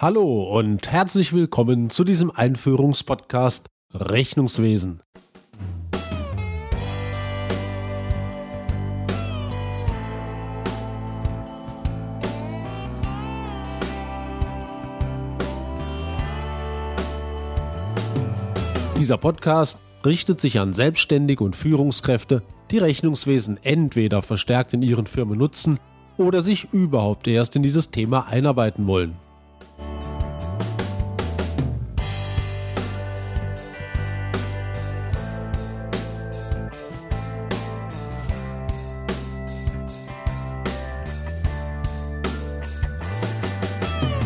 Hallo 0.00 0.56
und 0.56 0.92
herzlich 0.92 1.32
willkommen 1.32 1.90
zu 1.90 2.04
diesem 2.04 2.30
Einführungspodcast 2.30 3.66
Rechnungswesen. 3.92 5.00
Dieser 18.96 19.16
Podcast 19.16 19.80
richtet 20.06 20.38
sich 20.38 20.60
an 20.60 20.74
Selbstständige 20.74 21.42
und 21.42 21.56
Führungskräfte, 21.56 22.44
die 22.70 22.78
Rechnungswesen 22.78 23.58
entweder 23.64 24.22
verstärkt 24.22 24.74
in 24.74 24.82
ihren 24.82 25.08
Firmen 25.08 25.36
nutzen 25.36 25.80
oder 26.18 26.44
sich 26.44 26.72
überhaupt 26.72 27.26
erst 27.26 27.56
in 27.56 27.64
dieses 27.64 27.90
Thema 27.90 28.28
einarbeiten 28.28 28.86
wollen. 28.86 29.16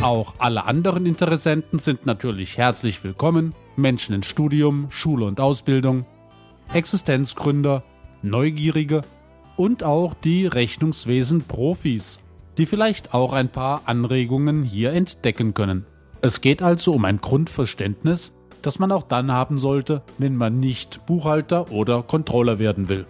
Auch 0.03 0.35
alle 0.39 0.65
anderen 0.65 1.07
Interessenten 1.07 1.79
sind 1.79 2.07
natürlich 2.07 2.59
herzlich 2.59 3.05
willkommen. 3.05 3.55
Menschen 3.77 4.17
in 4.17 4.25
Studium, 4.25 4.89
Schule 4.91 5.27
und 5.27 5.39
Ausbildung, 5.39 6.07
Existenzgründer, 6.73 7.85
Neugierige 8.21 9.03
und 9.57 9.85
auch 9.85 10.15
die 10.15 10.47
Rechnungswesen-Profis, 10.47 12.19
die 12.59 12.67
vielleicht 12.67 13.15
auch 13.15 13.33
ein 13.33 13.49
paar 13.49 13.83
Anregungen 13.87 14.65
hier 14.65 14.93
entdecken 14.93 15.55
können. 15.55 15.87
Es 16.21 16.41
geht 16.41 16.63
also 16.63 16.95
um 16.95 17.05
ein 17.05 17.21
Grundverständnis, 17.21 18.37
das 18.61 18.81
man 18.81 18.91
auch 18.91 19.05
dann 19.05 19.31
haben 19.31 19.59
sollte, 19.59 20.03
wenn 20.19 20.35
man 20.35 20.59
nicht 20.59 21.07
Buchhalter 21.07 21.71
oder 21.71 22.03
Controller 22.03 22.59
werden 22.59 22.89
will. 22.89 23.07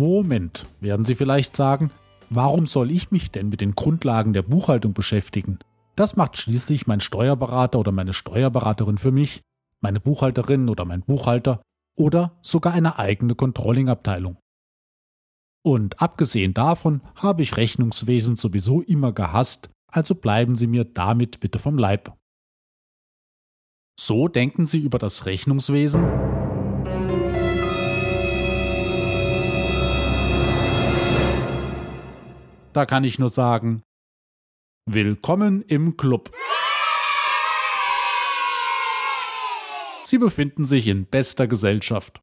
Moment, 0.00 0.64
werden 0.80 1.04
Sie 1.04 1.14
vielleicht 1.14 1.54
sagen, 1.54 1.90
warum 2.30 2.66
soll 2.66 2.90
ich 2.90 3.10
mich 3.10 3.30
denn 3.30 3.50
mit 3.50 3.60
den 3.60 3.74
Grundlagen 3.74 4.32
der 4.32 4.40
Buchhaltung 4.40 4.94
beschäftigen? 4.94 5.58
Das 5.94 6.16
macht 6.16 6.38
schließlich 6.38 6.86
mein 6.86 7.00
Steuerberater 7.00 7.78
oder 7.78 7.92
meine 7.92 8.14
Steuerberaterin 8.14 8.96
für 8.96 9.12
mich, 9.12 9.42
meine 9.82 10.00
Buchhalterin 10.00 10.70
oder 10.70 10.86
mein 10.86 11.02
Buchhalter 11.02 11.60
oder 11.98 12.38
sogar 12.40 12.72
eine 12.72 12.98
eigene 12.98 13.34
Controllingabteilung. 13.34 14.38
Und 15.62 16.00
abgesehen 16.00 16.54
davon 16.54 17.02
habe 17.16 17.42
ich 17.42 17.58
Rechnungswesen 17.58 18.36
sowieso 18.36 18.80
immer 18.80 19.12
gehasst, 19.12 19.68
also 19.86 20.14
bleiben 20.14 20.56
Sie 20.56 20.66
mir 20.66 20.84
damit 20.84 21.40
bitte 21.40 21.58
vom 21.58 21.76
Leib. 21.76 22.16
So 24.00 24.28
denken 24.28 24.64
Sie 24.64 24.78
über 24.78 24.98
das 24.98 25.26
Rechnungswesen? 25.26 26.29
Da 32.72 32.86
kann 32.86 33.02
ich 33.02 33.18
nur 33.18 33.30
sagen, 33.30 33.82
willkommen 34.86 35.62
im 35.62 35.96
Club. 35.96 36.30
Sie 40.04 40.18
befinden 40.18 40.64
sich 40.64 40.86
in 40.86 41.06
bester 41.06 41.48
Gesellschaft. 41.48 42.20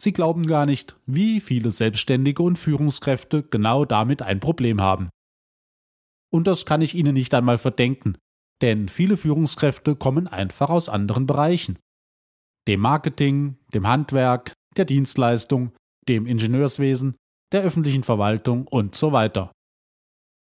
Sie 0.00 0.12
glauben 0.12 0.46
gar 0.46 0.64
nicht, 0.64 0.96
wie 1.06 1.40
viele 1.40 1.72
Selbstständige 1.72 2.42
und 2.42 2.56
Führungskräfte 2.56 3.42
genau 3.42 3.84
damit 3.84 4.22
ein 4.22 4.38
Problem 4.38 4.80
haben. 4.80 5.10
Und 6.32 6.46
das 6.46 6.66
kann 6.66 6.80
ich 6.80 6.94
Ihnen 6.94 7.14
nicht 7.14 7.34
einmal 7.34 7.58
verdenken, 7.58 8.16
denn 8.62 8.88
viele 8.88 9.16
Führungskräfte 9.16 9.96
kommen 9.96 10.28
einfach 10.28 10.70
aus 10.70 10.88
anderen 10.88 11.26
Bereichen. 11.26 11.80
Dem 12.68 12.80
Marketing, 12.80 13.56
dem 13.72 13.88
Handwerk, 13.88 14.52
der 14.76 14.84
Dienstleistung, 14.84 15.72
dem 16.08 16.26
Ingenieurswesen, 16.26 17.16
der 17.52 17.62
öffentlichen 17.62 18.04
Verwaltung 18.04 18.66
und 18.66 18.94
so 18.94 19.12
weiter. 19.12 19.53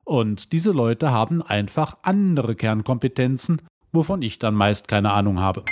Und 0.06 0.52
diese 0.52 0.72
Leute 0.72 1.12
haben 1.12 1.42
einfach 1.42 1.98
andere 2.02 2.56
Kernkompetenzen, 2.56 3.62
wovon 3.92 4.22
ich 4.22 4.40
dann 4.40 4.56
meist 4.56 4.88
keine 4.88 5.12
Ahnung 5.12 5.40
habe. 5.40 5.64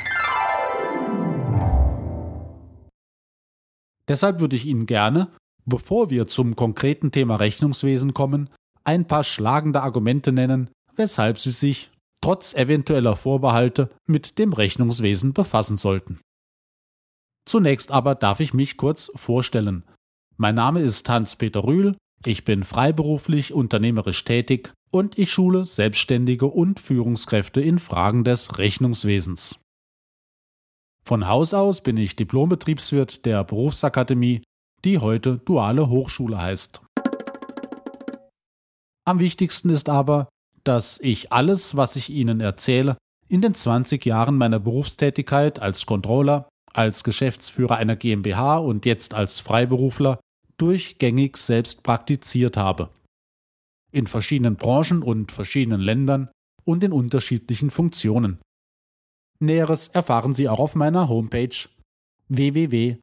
Deshalb 4.07 4.39
würde 4.39 4.55
ich 4.55 4.65
Ihnen 4.65 4.85
gerne, 4.85 5.29
bevor 5.65 6.09
wir 6.09 6.27
zum 6.27 6.55
konkreten 6.55 7.11
Thema 7.11 7.37
Rechnungswesen 7.37 8.13
kommen, 8.13 8.49
ein 8.83 9.05
paar 9.07 9.23
schlagende 9.23 9.81
Argumente 9.83 10.31
nennen, 10.31 10.69
weshalb 10.95 11.39
Sie 11.39 11.51
sich, 11.51 11.91
trotz 12.21 12.53
eventueller 12.53 13.15
Vorbehalte, 13.15 13.89
mit 14.05 14.37
dem 14.37 14.53
Rechnungswesen 14.53 15.33
befassen 15.33 15.77
sollten. 15.77 16.19
Zunächst 17.45 17.91
aber 17.91 18.15
darf 18.15 18.39
ich 18.39 18.53
mich 18.53 18.77
kurz 18.77 19.11
vorstellen. 19.15 19.83
Mein 20.37 20.55
Name 20.55 20.81
ist 20.81 21.07
Hans-Peter 21.09 21.63
Rühl, 21.63 21.95
ich 22.25 22.43
bin 22.43 22.63
freiberuflich 22.63 23.53
unternehmerisch 23.53 24.23
tätig 24.23 24.73
und 24.91 25.17
ich 25.17 25.31
schule 25.31 25.65
Selbstständige 25.65 26.47
und 26.47 26.79
Führungskräfte 26.79 27.61
in 27.61 27.79
Fragen 27.79 28.23
des 28.23 28.57
Rechnungswesens. 28.57 29.59
Von 31.03 31.27
Haus 31.27 31.53
aus 31.53 31.81
bin 31.81 31.97
ich 31.97 32.15
Diplombetriebswirt 32.15 33.25
der 33.25 33.43
Berufsakademie, 33.43 34.43
die 34.85 34.99
heute 34.99 35.37
Duale 35.39 35.89
Hochschule 35.89 36.39
heißt. 36.39 36.81
Am 39.05 39.19
wichtigsten 39.19 39.69
ist 39.69 39.89
aber, 39.89 40.29
dass 40.63 40.99
ich 40.99 41.31
alles, 41.31 41.75
was 41.75 41.95
ich 41.95 42.09
Ihnen 42.11 42.39
erzähle, 42.39 42.97
in 43.27 43.41
den 43.41 43.55
20 43.55 44.05
Jahren 44.05 44.37
meiner 44.37 44.59
Berufstätigkeit 44.59 45.59
als 45.59 45.85
Controller, 45.85 46.49
als 46.71 47.03
Geschäftsführer 47.03 47.77
einer 47.77 47.95
GmbH 47.95 48.57
und 48.57 48.85
jetzt 48.85 49.13
als 49.13 49.39
Freiberufler 49.39 50.19
durchgängig 50.61 51.37
selbst 51.37 51.83
praktiziert 51.83 52.55
habe. 52.57 52.89
In 53.91 54.07
verschiedenen 54.07 54.55
Branchen 54.55 55.01
und 55.03 55.31
verschiedenen 55.31 55.81
Ländern 55.81 56.29
und 56.63 56.83
in 56.83 56.91
unterschiedlichen 56.93 57.71
Funktionen. 57.71 58.39
Näheres 59.39 59.87
erfahren 59.87 60.35
Sie 60.35 60.47
auch 60.47 60.59
auf 60.59 60.75
meiner 60.75 61.09
Homepage 61.09 61.67
www.hprühl.de. 62.29 62.99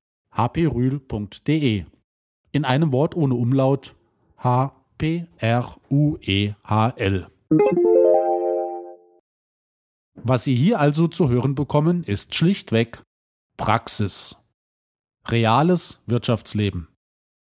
In 2.53 2.65
einem 2.65 2.93
Wort 2.93 3.17
ohne 3.17 3.35
Umlaut 3.35 3.97
H 4.39 4.75
P 4.97 5.27
R 5.39 5.77
U 5.91 6.17
E 6.21 6.55
H 6.65 6.91
L. 6.97 7.27
Was 10.15 10.45
Sie 10.45 10.55
hier 10.55 10.79
also 10.81 11.09
zu 11.09 11.29
hören 11.29 11.55
bekommen, 11.55 12.05
ist 12.05 12.35
schlichtweg 12.35 13.03
Praxis. 13.57 14.37
Reales 15.27 16.03
Wirtschaftsleben. 16.07 16.89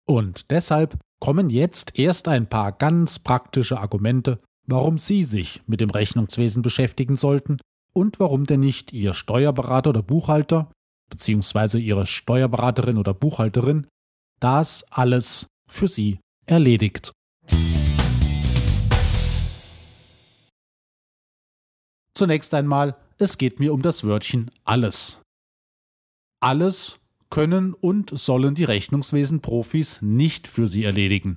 Und 0.06 0.50
deshalb 0.50 0.98
kommen 1.20 1.48
jetzt 1.48 1.98
erst 1.98 2.28
ein 2.28 2.48
paar 2.48 2.72
ganz 2.72 3.18
praktische 3.18 3.78
Argumente, 3.78 4.40
warum 4.66 4.98
Sie 4.98 5.24
sich 5.24 5.62
mit 5.66 5.80
dem 5.80 5.90
Rechnungswesen 5.90 6.62
beschäftigen 6.62 7.16
sollten 7.16 7.58
und 7.94 8.20
warum 8.20 8.44
denn 8.44 8.60
nicht 8.60 8.92
Ihr 8.92 9.14
Steuerberater 9.14 9.90
oder 9.90 10.02
Buchhalter 10.02 10.70
bzw. 11.10 11.78
Ihre 11.78 12.06
Steuerberaterin 12.06 12.98
oder 12.98 13.14
Buchhalterin 13.14 13.86
das 14.40 14.84
alles 14.90 15.46
für 15.68 15.88
Sie 15.88 16.20
erledigt. 16.46 17.12
Zunächst 22.16 22.54
einmal, 22.54 22.96
es 23.18 23.38
geht 23.38 23.58
mir 23.58 23.72
um 23.72 23.82
das 23.82 24.04
Wörtchen 24.04 24.50
alles. 24.64 25.20
Alles 26.40 26.98
können 27.34 27.74
und 27.74 28.16
sollen 28.16 28.54
die 28.54 28.62
Rechnungswesen-Profis 28.62 30.02
nicht 30.02 30.46
für 30.46 30.68
sie 30.68 30.84
erledigen. 30.84 31.36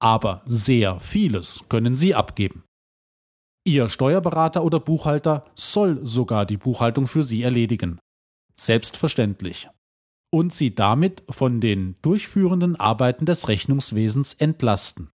Aber 0.00 0.42
sehr 0.46 1.00
vieles 1.00 1.62
können 1.68 1.96
sie 1.96 2.14
abgeben. 2.14 2.62
Ihr 3.64 3.88
Steuerberater 3.88 4.62
oder 4.62 4.78
Buchhalter 4.78 5.44
soll 5.56 6.06
sogar 6.06 6.46
die 6.46 6.56
Buchhaltung 6.56 7.08
für 7.08 7.24
Sie 7.24 7.42
erledigen. 7.42 7.98
Selbstverständlich. 8.56 9.68
Und 10.32 10.54
Sie 10.54 10.72
damit 10.74 11.24
von 11.28 11.60
den 11.60 11.96
durchführenden 12.02 12.76
Arbeiten 12.76 13.26
des 13.26 13.48
Rechnungswesens 13.48 14.34
entlasten. 14.34 15.10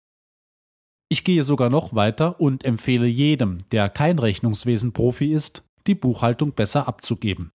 Ich 1.09 1.25
gehe 1.25 1.43
sogar 1.43 1.71
noch 1.71 1.95
weiter 1.95 2.41
und 2.41 2.65
empfehle 2.65 3.07
jedem, 3.07 3.69
der 3.71 3.89
kein 3.89 4.21
Rechnungswesen-Profi 4.21 5.33
ist, 5.33 5.65
die 5.89 5.97
Buchhaltung 5.97 6.53
besser 6.53 6.87
abzugeben. 6.87 7.51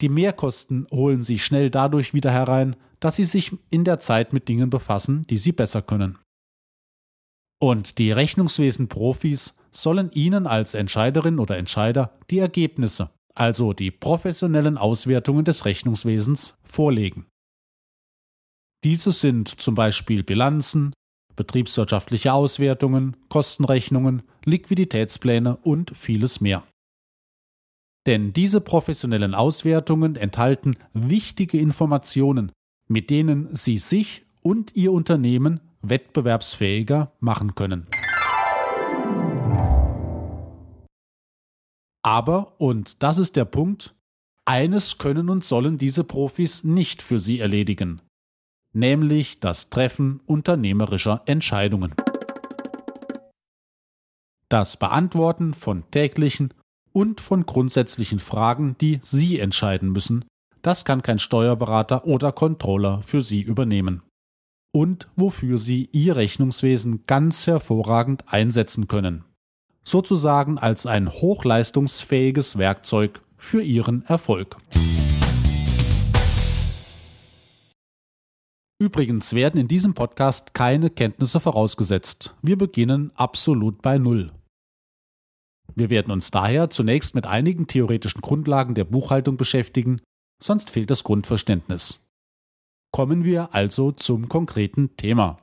Die 0.00 0.08
Mehrkosten 0.08 0.86
holen 0.90 1.22
Sie 1.22 1.38
schnell 1.38 1.70
dadurch 1.70 2.14
wieder 2.14 2.30
herein, 2.30 2.76
dass 3.00 3.16
Sie 3.16 3.24
sich 3.24 3.52
in 3.70 3.84
der 3.84 3.98
Zeit 3.98 4.32
mit 4.32 4.48
Dingen 4.48 4.70
befassen, 4.70 5.26
die 5.28 5.38
Sie 5.38 5.52
besser 5.52 5.82
können. 5.82 6.18
Und 7.60 7.98
die 7.98 8.12
Rechnungswesen-Profis 8.12 9.56
sollen 9.72 10.12
Ihnen 10.12 10.46
als 10.46 10.74
Entscheiderin 10.74 11.40
oder 11.40 11.56
Entscheider 11.56 12.16
die 12.30 12.38
Ergebnisse, 12.38 13.10
also 13.34 13.72
die 13.72 13.90
professionellen 13.90 14.78
Auswertungen 14.78 15.44
des 15.44 15.64
Rechnungswesens, 15.64 16.58
vorlegen. 16.62 17.26
Diese 18.84 19.10
sind 19.10 19.48
zum 19.48 19.74
Beispiel 19.74 20.22
Bilanzen, 20.22 20.92
betriebswirtschaftliche 21.34 22.32
Auswertungen, 22.32 23.16
Kostenrechnungen, 23.28 24.22
Liquiditätspläne 24.44 25.56
und 25.56 25.96
vieles 25.96 26.40
mehr. 26.40 26.62
Denn 28.08 28.32
diese 28.32 28.62
professionellen 28.62 29.34
Auswertungen 29.34 30.16
enthalten 30.16 30.78
wichtige 30.94 31.58
Informationen, 31.58 32.52
mit 32.88 33.10
denen 33.10 33.54
Sie 33.54 33.78
sich 33.78 34.24
und 34.40 34.74
Ihr 34.74 34.92
Unternehmen 34.92 35.60
wettbewerbsfähiger 35.82 37.12
machen 37.20 37.54
können. 37.54 37.86
Aber, 42.02 42.58
und 42.58 43.02
das 43.02 43.18
ist 43.18 43.36
der 43.36 43.44
Punkt, 43.44 43.94
eines 44.46 44.96
können 44.96 45.28
und 45.28 45.44
sollen 45.44 45.76
diese 45.76 46.02
Profis 46.02 46.64
nicht 46.64 47.02
für 47.02 47.18
Sie 47.18 47.40
erledigen, 47.40 48.00
nämlich 48.72 49.38
das 49.38 49.68
Treffen 49.68 50.22
unternehmerischer 50.24 51.20
Entscheidungen. 51.26 51.94
Das 54.48 54.78
Beantworten 54.78 55.52
von 55.52 55.84
täglichen 55.90 56.54
und 56.98 57.20
von 57.20 57.46
grundsätzlichen 57.46 58.18
Fragen, 58.18 58.74
die 58.80 58.98
Sie 59.04 59.38
entscheiden 59.38 59.92
müssen, 59.92 60.24
das 60.62 60.84
kann 60.84 61.00
kein 61.00 61.20
Steuerberater 61.20 62.04
oder 62.06 62.32
Controller 62.32 63.02
für 63.02 63.22
Sie 63.22 63.40
übernehmen. 63.40 64.02
Und 64.74 65.08
wofür 65.14 65.60
Sie 65.60 65.88
Ihr 65.92 66.16
Rechnungswesen 66.16 67.04
ganz 67.06 67.46
hervorragend 67.46 68.24
einsetzen 68.26 68.88
können. 68.88 69.24
Sozusagen 69.84 70.58
als 70.58 70.86
ein 70.86 71.08
hochleistungsfähiges 71.08 72.58
Werkzeug 72.58 73.20
für 73.36 73.62
Ihren 73.62 74.04
Erfolg. 74.06 74.56
Übrigens 78.80 79.34
werden 79.34 79.60
in 79.60 79.68
diesem 79.68 79.94
Podcast 79.94 80.52
keine 80.52 80.90
Kenntnisse 80.90 81.38
vorausgesetzt. 81.38 82.34
Wir 82.42 82.58
beginnen 82.58 83.12
absolut 83.14 83.82
bei 83.82 83.98
Null. 83.98 84.32
Wir 85.78 85.90
werden 85.90 86.10
uns 86.10 86.32
daher 86.32 86.70
zunächst 86.70 87.14
mit 87.14 87.28
einigen 87.28 87.68
theoretischen 87.68 88.20
Grundlagen 88.20 88.74
der 88.74 88.82
Buchhaltung 88.82 89.36
beschäftigen, 89.36 90.00
sonst 90.42 90.70
fehlt 90.70 90.90
das 90.90 91.04
Grundverständnis. 91.04 92.04
Kommen 92.90 93.22
wir 93.22 93.54
also 93.54 93.92
zum 93.92 94.28
konkreten 94.28 94.96
Thema. 94.96 95.38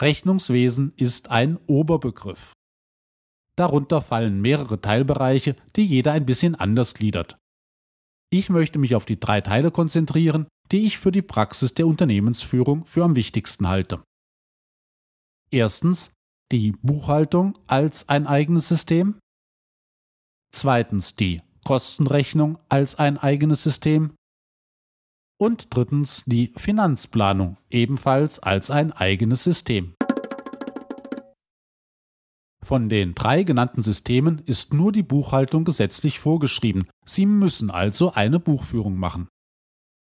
Rechnungswesen 0.00 0.94
ist 0.96 1.30
ein 1.30 1.58
Oberbegriff. 1.66 2.52
Darunter 3.54 4.00
fallen 4.00 4.40
mehrere 4.40 4.80
Teilbereiche, 4.80 5.56
die 5.76 5.84
jeder 5.84 6.12
ein 6.12 6.24
bisschen 6.24 6.54
anders 6.54 6.94
gliedert. 6.94 7.36
Ich 8.30 8.48
möchte 8.50 8.78
mich 8.78 8.94
auf 8.94 9.04
die 9.04 9.20
drei 9.20 9.40
Teile 9.40 9.70
konzentrieren, 9.70 10.46
die 10.72 10.86
ich 10.86 10.98
für 10.98 11.12
die 11.12 11.22
Praxis 11.22 11.74
der 11.74 11.86
Unternehmensführung 11.86 12.84
für 12.84 13.04
am 13.04 13.16
wichtigsten 13.16 13.68
halte. 13.68 14.02
Erstens 15.50 16.10
die 16.50 16.72
Buchhaltung 16.82 17.58
als 17.66 18.08
ein 18.08 18.26
eigenes 18.26 18.68
System. 18.68 19.18
Zweitens 20.52 21.16
die 21.16 21.42
Kostenrechnung 21.64 22.58
als 22.68 22.96
ein 22.96 23.18
eigenes 23.18 23.62
System. 23.62 24.14
Und 25.40 25.74
drittens 25.74 26.24
die 26.26 26.52
Finanzplanung 26.56 27.56
ebenfalls 27.70 28.38
als 28.38 28.70
ein 28.70 28.92
eigenes 28.92 29.42
System. 29.42 29.94
Von 32.64 32.88
den 32.88 33.14
drei 33.14 33.42
genannten 33.42 33.82
Systemen 33.82 34.38
ist 34.46 34.72
nur 34.72 34.90
die 34.90 35.02
Buchhaltung 35.02 35.64
gesetzlich 35.64 36.18
vorgeschrieben. 36.18 36.88
Sie 37.04 37.26
müssen 37.26 37.70
also 37.70 38.14
eine 38.14 38.40
Buchführung 38.40 38.96
machen. 38.96 39.28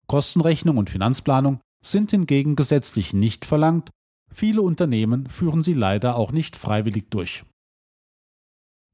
Kostenrechnung 0.07 0.77
und 0.77 0.89
Finanzplanung 0.89 1.59
sind 1.83 2.11
hingegen 2.11 2.55
gesetzlich 2.55 3.13
nicht 3.13 3.43
verlangt, 3.43 3.89
viele 4.31 4.61
Unternehmen 4.61 5.27
führen 5.27 5.61
sie 5.61 5.73
leider 5.73 6.15
auch 6.15 6.31
nicht 6.31 6.55
freiwillig 6.55 7.09
durch. 7.09 7.43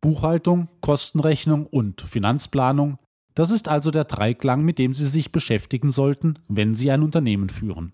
Buchhaltung, 0.02 0.70
Kostenrechnung 0.82 1.68
und 1.68 2.02
Finanzplanung, 2.02 2.98
das 3.36 3.52
ist 3.52 3.68
also 3.68 3.92
der 3.92 4.06
Dreiklang, 4.06 4.64
mit 4.64 4.80
dem 4.80 4.94
Sie 4.94 5.08
sich 5.08 5.32
beschäftigen 5.32 5.92
sollten, 5.92 6.40
wenn 6.48 6.76
Sie 6.76 6.90
ein 6.90 7.04
Unternehmen 7.04 7.50
führen. 7.50 7.94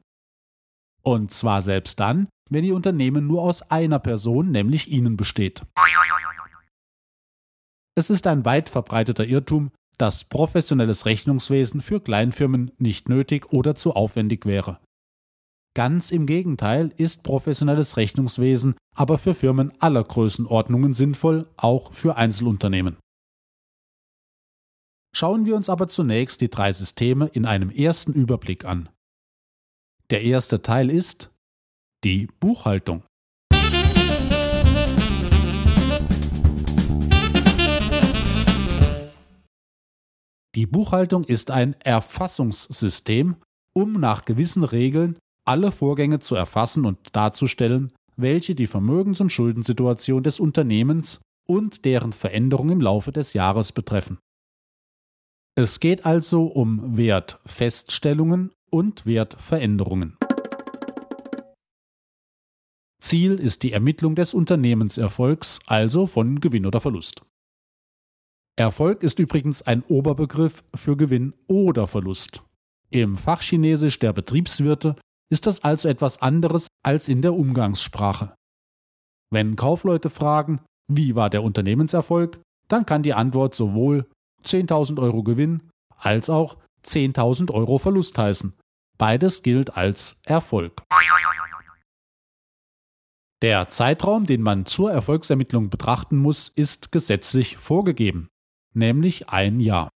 Und 1.06 1.32
zwar 1.32 1.62
selbst 1.62 2.00
dann, 2.00 2.28
wenn 2.50 2.64
Ihr 2.64 2.76
Unternehmen 2.76 3.28
nur 3.28 3.44
aus 3.44 3.62
einer 3.70 4.00
Person, 4.00 4.52
nämlich 4.52 4.90
Ihnen 4.90 5.18
besteht. 5.18 5.64
Es 7.96 8.10
ist 8.10 8.28
ein 8.28 8.44
weit 8.44 8.70
verbreiteter 8.70 9.26
Irrtum, 9.26 9.72
dass 9.98 10.24
professionelles 10.24 11.06
Rechnungswesen 11.06 11.82
für 11.82 12.02
Kleinfirmen 12.02 12.72
nicht 12.78 13.08
nötig 13.08 13.54
oder 13.54 13.76
zu 13.76 13.94
aufwendig 13.94 14.46
wäre. 14.46 14.80
Ganz 15.76 16.12
im 16.12 16.26
Gegenteil 16.26 16.94
ist 16.98 17.24
professionelles 17.24 17.98
Rechnungswesen 17.98 18.76
aber 18.96 19.18
für 19.18 19.36
Firmen 19.36 19.74
aller 19.80 20.04
Größenordnungen 20.04 20.94
sinnvoll, 20.94 21.50
auch 21.58 21.94
für 21.94 22.16
Einzelunternehmen. 22.16 22.98
Schauen 25.14 25.46
wir 25.46 25.56
uns 25.56 25.70
aber 25.70 25.88
zunächst 25.88 26.42
die 26.42 26.50
drei 26.50 26.74
Systeme 26.74 27.28
in 27.28 27.46
einem 27.46 27.70
ersten 27.70 28.14
Überblick 28.14 28.66
an. 28.66 28.90
Der 30.12 30.22
erste 30.22 30.62
Teil 30.62 30.92
ist 30.92 31.32
die 32.04 32.28
Buchhaltung. 32.40 33.04
Die 40.54 40.68
Buchhaltung 40.68 41.24
ist 41.24 41.50
ein 41.50 41.74
Erfassungssystem, 41.82 43.38
um 43.74 43.94
nach 43.94 44.26
gewissen 44.26 44.64
Regeln 44.64 45.18
alle 45.44 45.72
Vorgänge 45.72 46.20
zu 46.20 46.36
erfassen 46.36 46.86
und 46.86 47.16
darzustellen, 47.16 47.92
welche 48.16 48.54
die 48.54 48.68
Vermögens- 48.68 49.22
und 49.22 49.32
Schuldensituation 49.32 50.22
des 50.22 50.40
Unternehmens 50.40 51.20
und 51.48 51.84
deren 51.84 52.14
Veränderung 52.14 52.70
im 52.70 52.80
Laufe 52.80 53.12
des 53.12 53.34
Jahres 53.34 53.72
betreffen. 53.72 54.20
Es 55.56 55.80
geht 55.80 56.06
also 56.06 56.46
um 56.46 56.96
Wertfeststellungen 56.96 58.52
und 58.76 59.06
Wertveränderungen. 59.06 60.18
Ziel 63.02 63.40
ist 63.40 63.64
die 63.64 63.72
Ermittlung 63.72 64.16
des 64.16 64.34
Unternehmenserfolgs, 64.34 65.62
also 65.66 66.08
von 66.08 66.42
Gewinn 66.42 66.66
oder 66.66 66.82
Verlust. 66.82 67.22
Erfolg 68.58 69.02
ist 69.02 69.20
übrigens 69.20 69.62
ein 69.62 69.82
Oberbegriff 69.84 70.62
für 70.76 70.98
Gewinn 70.98 71.34
oder 71.48 71.88
Verlust. 71.88 72.44
Im 72.90 73.16
Fachchinesisch 73.16 73.98
der 74.00 74.12
Betriebswirte 74.12 74.98
ist 75.32 75.46
das 75.46 75.64
also 75.64 75.88
etwas 75.88 76.22
anderes 76.22 76.68
als 76.84 77.08
in 77.08 77.22
der 77.22 77.34
Umgangssprache. 77.34 78.36
Wenn 79.32 79.56
Kaufleute 79.56 80.10
fragen, 80.10 80.60
wie 80.92 81.16
war 81.16 81.30
der 81.30 81.44
Unternehmenserfolg, 81.44 82.42
dann 82.68 82.86
kann 82.86 83.04
die 83.04 83.14
Antwort 83.14 83.56
sowohl 83.56 84.06
10.000 84.44 85.02
Euro 85.02 85.24
Gewinn 85.24 85.62
als 85.96 86.30
auch 86.30 86.58
10.000 86.86 87.52
Euro 87.54 87.78
Verlust 87.78 88.18
heißen. 88.18 88.54
Beides 88.98 89.44
gilt 89.44 89.76
als 89.76 90.18
Erfolg. 90.24 90.82
Der 93.42 93.68
Zeitraum, 93.68 94.26
den 94.26 94.42
man 94.42 94.66
zur 94.66 94.92
Erfolgsermittlung 94.92 95.70
betrachten 95.70 96.18
muss, 96.18 96.48
ist 96.48 96.92
gesetzlich 96.92 97.58
vorgegeben, 97.58 98.30
nämlich 98.74 99.30
ein 99.30 99.60
Jahr. 99.60 99.90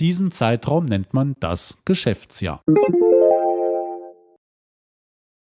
Diesen 0.00 0.32
Zeitraum 0.32 0.84
nennt 0.84 1.14
man 1.14 1.34
das 1.40 1.78
Geschäftsjahr. 1.84 2.62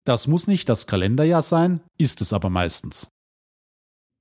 Das 0.04 0.26
muss 0.26 0.48
nicht 0.48 0.68
das 0.68 0.86
Kalenderjahr 0.86 1.42
sein, 1.42 1.80
ist 1.96 2.20
es 2.20 2.32
aber 2.32 2.50
meistens. 2.50 3.08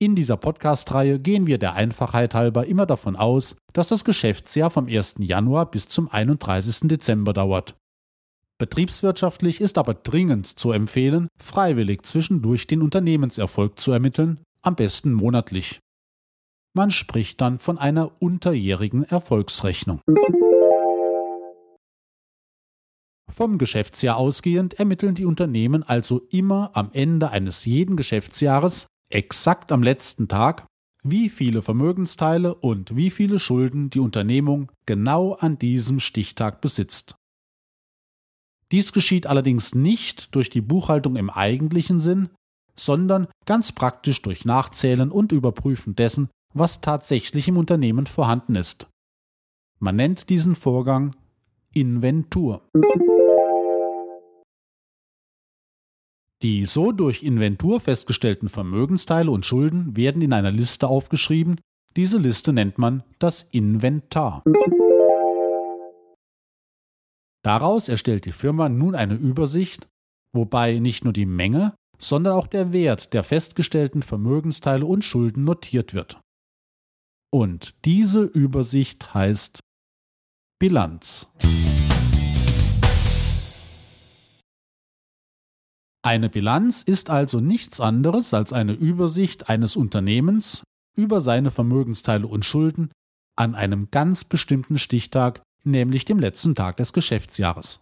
In 0.00 0.16
dieser 0.16 0.36
Podcast-Reihe 0.36 1.18
gehen 1.18 1.46
wir 1.46 1.58
der 1.58 1.74
Einfachheit 1.74 2.34
halber 2.34 2.66
immer 2.66 2.86
davon 2.86 3.16
aus, 3.16 3.56
dass 3.72 3.88
das 3.88 4.04
Geschäftsjahr 4.04 4.70
vom 4.70 4.86
1. 4.86 5.16
Januar 5.18 5.70
bis 5.70 5.88
zum 5.88 6.08
31. 6.08 6.88
Dezember 6.88 7.32
dauert. 7.32 7.76
Betriebswirtschaftlich 8.58 9.60
ist 9.60 9.78
aber 9.78 9.94
dringend 9.94 10.46
zu 10.46 10.72
empfehlen, 10.72 11.28
freiwillig 11.42 12.02
zwischendurch 12.04 12.66
den 12.66 12.82
Unternehmenserfolg 12.82 13.78
zu 13.78 13.92
ermitteln, 13.92 14.40
am 14.62 14.76
besten 14.76 15.12
monatlich. 15.12 15.80
Man 16.74 16.90
spricht 16.90 17.40
dann 17.40 17.58
von 17.58 17.76
einer 17.76 18.22
unterjährigen 18.22 19.02
Erfolgsrechnung. 19.04 20.00
Vom 23.30 23.58
Geschäftsjahr 23.58 24.16
ausgehend 24.16 24.78
ermitteln 24.78 25.14
die 25.14 25.24
Unternehmen 25.24 25.82
also 25.82 26.20
immer 26.30 26.70
am 26.74 26.90
Ende 26.92 27.30
eines 27.30 27.64
jeden 27.64 27.96
Geschäftsjahres, 27.96 28.86
exakt 29.08 29.72
am 29.72 29.82
letzten 29.82 30.28
Tag, 30.28 30.66
wie 31.02 31.28
viele 31.28 31.62
Vermögensteile 31.62 32.54
und 32.54 32.94
wie 32.94 33.10
viele 33.10 33.38
Schulden 33.38 33.90
die 33.90 34.00
Unternehmung 34.00 34.70
genau 34.86 35.32
an 35.32 35.58
diesem 35.58 35.98
Stichtag 35.98 36.60
besitzt. 36.60 37.16
Dies 38.72 38.92
geschieht 38.92 39.26
allerdings 39.26 39.74
nicht 39.74 40.34
durch 40.34 40.48
die 40.48 40.62
Buchhaltung 40.62 41.16
im 41.16 41.28
eigentlichen 41.28 42.00
Sinn, 42.00 42.30
sondern 42.74 43.28
ganz 43.44 43.72
praktisch 43.72 44.22
durch 44.22 44.46
Nachzählen 44.46 45.10
und 45.10 45.30
Überprüfen 45.30 45.94
dessen, 45.94 46.30
was 46.54 46.80
tatsächlich 46.80 47.48
im 47.48 47.58
Unternehmen 47.58 48.06
vorhanden 48.06 48.56
ist. 48.56 48.86
Man 49.78 49.96
nennt 49.96 50.30
diesen 50.30 50.56
Vorgang 50.56 51.14
Inventur. 51.74 52.62
Die 56.42 56.64
so 56.66 56.92
durch 56.92 57.22
Inventur 57.22 57.78
festgestellten 57.78 58.48
Vermögensteile 58.48 59.30
und 59.30 59.46
Schulden 59.46 59.96
werden 59.96 60.22
in 60.22 60.32
einer 60.32 60.50
Liste 60.50 60.88
aufgeschrieben. 60.88 61.60
Diese 61.94 62.18
Liste 62.18 62.52
nennt 62.52 62.78
man 62.78 63.04
das 63.18 63.42
Inventar. 63.42 64.42
Daraus 67.44 67.88
erstellt 67.88 68.24
die 68.24 68.32
Firma 68.32 68.68
nun 68.68 68.94
eine 68.94 69.14
Übersicht, 69.14 69.88
wobei 70.32 70.78
nicht 70.78 71.04
nur 71.04 71.12
die 71.12 71.26
Menge, 71.26 71.74
sondern 71.98 72.34
auch 72.34 72.46
der 72.46 72.72
Wert 72.72 73.12
der 73.12 73.22
festgestellten 73.22 74.02
Vermögensteile 74.02 74.86
und 74.86 75.04
Schulden 75.04 75.44
notiert 75.44 75.92
wird. 75.92 76.20
Und 77.32 77.74
diese 77.84 78.22
Übersicht 78.22 79.14
heißt 79.14 79.60
Bilanz. 80.60 81.28
Eine 86.04 86.28
Bilanz 86.28 86.82
ist 86.82 87.10
also 87.10 87.40
nichts 87.40 87.80
anderes 87.80 88.34
als 88.34 88.52
eine 88.52 88.72
Übersicht 88.72 89.48
eines 89.48 89.76
Unternehmens 89.76 90.62
über 90.96 91.20
seine 91.20 91.50
Vermögensteile 91.50 92.26
und 92.26 92.44
Schulden 92.44 92.90
an 93.36 93.54
einem 93.54 93.90
ganz 93.90 94.24
bestimmten 94.24 94.78
Stichtag, 94.78 95.42
nämlich 95.64 96.04
dem 96.04 96.18
letzten 96.18 96.54
Tag 96.54 96.76
des 96.76 96.92
Geschäftsjahres. 96.92 97.80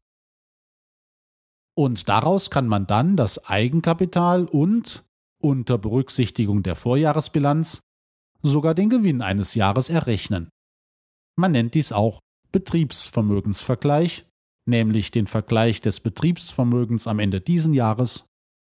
Und 1.76 2.08
daraus 2.08 2.50
kann 2.50 2.66
man 2.66 2.86
dann 2.86 3.16
das 3.16 3.44
Eigenkapital 3.46 4.44
und, 4.46 5.04
unter 5.40 5.78
Berücksichtigung 5.78 6.62
der 6.62 6.76
Vorjahresbilanz, 6.76 7.80
sogar 8.42 8.74
den 8.74 8.88
Gewinn 8.88 9.22
eines 9.22 9.54
Jahres 9.54 9.88
errechnen. 9.88 10.50
Man 11.36 11.52
nennt 11.52 11.74
dies 11.74 11.92
auch 11.92 12.20
Betriebsvermögensvergleich 12.52 14.24
nämlich 14.70 15.10
den 15.10 15.26
Vergleich 15.26 15.82
des 15.82 16.00
Betriebsvermögens 16.00 17.06
am 17.06 17.18
Ende 17.18 17.40
diesen 17.40 17.74
Jahres 17.74 18.24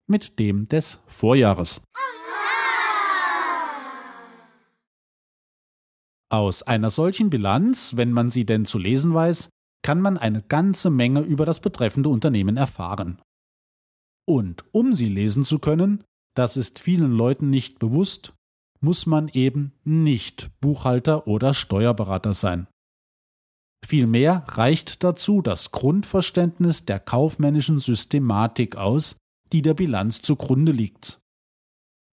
mit 0.06 0.38
dem 0.38 0.68
des 0.68 0.98
Vorjahres. 1.06 1.80
Aus 6.34 6.64
einer 6.64 6.90
solchen 6.90 7.30
Bilanz, 7.30 7.96
wenn 7.96 8.10
man 8.10 8.28
sie 8.28 8.44
denn 8.44 8.66
zu 8.66 8.76
lesen 8.76 9.14
weiß, 9.14 9.50
kann 9.84 10.00
man 10.00 10.18
eine 10.18 10.42
ganze 10.42 10.90
Menge 10.90 11.20
über 11.20 11.46
das 11.46 11.60
betreffende 11.60 12.08
Unternehmen 12.08 12.56
erfahren. 12.56 13.22
Und 14.26 14.64
um 14.72 14.94
sie 14.94 15.08
lesen 15.08 15.44
zu 15.44 15.60
können, 15.60 16.02
das 16.34 16.56
ist 16.56 16.80
vielen 16.80 17.12
Leuten 17.12 17.50
nicht 17.50 17.78
bewusst, 17.78 18.32
muss 18.80 19.06
man 19.06 19.28
eben 19.28 19.74
nicht 19.84 20.50
Buchhalter 20.60 21.28
oder 21.28 21.54
Steuerberater 21.54 22.34
sein. 22.34 22.66
Vielmehr 23.86 24.42
reicht 24.48 25.04
dazu 25.04 25.40
das 25.40 25.70
Grundverständnis 25.70 26.84
der 26.84 26.98
kaufmännischen 26.98 27.78
Systematik 27.78 28.74
aus, 28.74 29.18
die 29.52 29.62
der 29.62 29.74
Bilanz 29.74 30.20
zugrunde 30.20 30.72
liegt. 30.72 31.20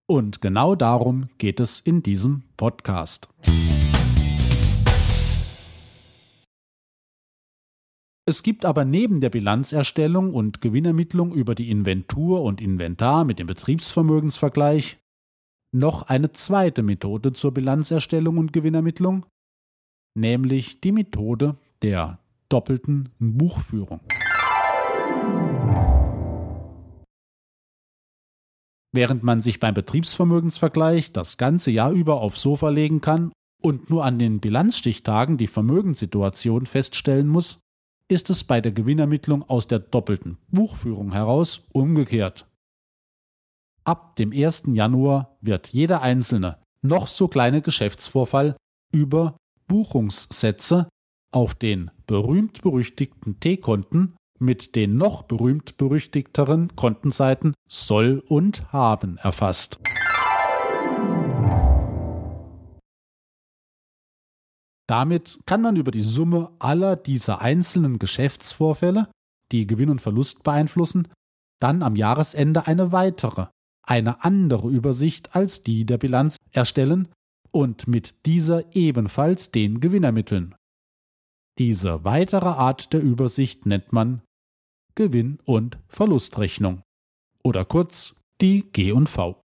Und 0.06 0.42
genau 0.42 0.74
darum 0.74 1.30
geht 1.38 1.58
es 1.58 1.80
in 1.80 2.02
diesem 2.02 2.42
Podcast. 2.58 3.30
Es 8.30 8.44
gibt 8.44 8.64
aber 8.64 8.84
neben 8.84 9.20
der 9.20 9.28
Bilanzerstellung 9.28 10.34
und 10.34 10.60
Gewinnermittlung 10.60 11.32
über 11.32 11.56
die 11.56 11.68
Inventur 11.68 12.44
und 12.44 12.60
Inventar 12.60 13.24
mit 13.24 13.40
dem 13.40 13.48
Betriebsvermögensvergleich 13.48 15.00
noch 15.74 16.02
eine 16.04 16.30
zweite 16.30 16.84
Methode 16.84 17.32
zur 17.32 17.52
Bilanzerstellung 17.52 18.38
und 18.38 18.52
Gewinnermittlung, 18.52 19.26
nämlich 20.16 20.80
die 20.80 20.92
Methode 20.92 21.56
der 21.82 22.20
doppelten 22.48 23.08
Buchführung. 23.18 24.00
Während 28.92 29.24
man 29.24 29.42
sich 29.42 29.58
beim 29.58 29.74
Betriebsvermögensvergleich 29.74 31.10
das 31.10 31.36
ganze 31.36 31.72
Jahr 31.72 31.90
über 31.90 32.20
aufs 32.20 32.42
Sofa 32.42 32.68
legen 32.68 33.00
kann 33.00 33.32
und 33.60 33.90
nur 33.90 34.04
an 34.04 34.20
den 34.20 34.38
Bilanzstichtagen 34.38 35.36
die 35.36 35.48
Vermögenssituation 35.48 36.66
feststellen 36.66 37.26
muss, 37.26 37.58
ist 38.10 38.28
es 38.28 38.44
bei 38.44 38.60
der 38.60 38.72
Gewinnermittlung 38.72 39.48
aus 39.48 39.68
der 39.68 39.78
doppelten 39.78 40.38
Buchführung 40.48 41.12
heraus 41.12 41.66
umgekehrt. 41.72 42.46
Ab 43.84 44.16
dem 44.16 44.32
1. 44.32 44.64
Januar 44.66 45.36
wird 45.40 45.68
jeder 45.68 46.02
einzelne, 46.02 46.58
noch 46.82 47.06
so 47.06 47.28
kleine 47.28 47.62
Geschäftsvorfall 47.62 48.56
über 48.92 49.36
Buchungssätze 49.68 50.88
auf 51.32 51.54
den 51.54 51.90
berühmt-berüchtigten 52.06 53.38
T-Konten 53.38 54.16
mit 54.40 54.74
den 54.74 54.96
noch 54.96 55.22
berühmt-berüchtigteren 55.22 56.74
Kontenseiten 56.74 57.54
soll 57.68 58.24
und 58.26 58.72
haben 58.72 59.18
erfasst. 59.18 59.78
Damit 64.90 65.38
kann 65.46 65.62
man 65.62 65.76
über 65.76 65.92
die 65.92 66.02
Summe 66.02 66.50
aller 66.58 66.96
dieser 66.96 67.40
einzelnen 67.40 68.00
Geschäftsvorfälle, 68.00 69.08
die 69.52 69.68
Gewinn 69.68 69.88
und 69.88 70.00
Verlust 70.00 70.42
beeinflussen, 70.42 71.06
dann 71.60 71.84
am 71.84 71.94
Jahresende 71.94 72.66
eine 72.66 72.90
weitere, 72.90 73.46
eine 73.86 74.24
andere 74.24 74.68
Übersicht 74.68 75.36
als 75.36 75.62
die 75.62 75.86
der 75.86 75.98
Bilanz 75.98 76.38
erstellen 76.50 77.06
und 77.52 77.86
mit 77.86 78.26
dieser 78.26 78.74
ebenfalls 78.74 79.52
den 79.52 79.78
Gewinn 79.78 80.02
ermitteln. 80.02 80.56
Diese 81.60 82.02
weitere 82.02 82.48
Art 82.48 82.92
der 82.92 83.00
Übersicht 83.00 83.66
nennt 83.66 83.92
man 83.92 84.22
Gewinn- 84.96 85.38
und 85.44 85.78
Verlustrechnung 85.86 86.82
oder 87.44 87.64
kurz 87.64 88.16
die 88.40 88.72
G&V. 88.72 89.40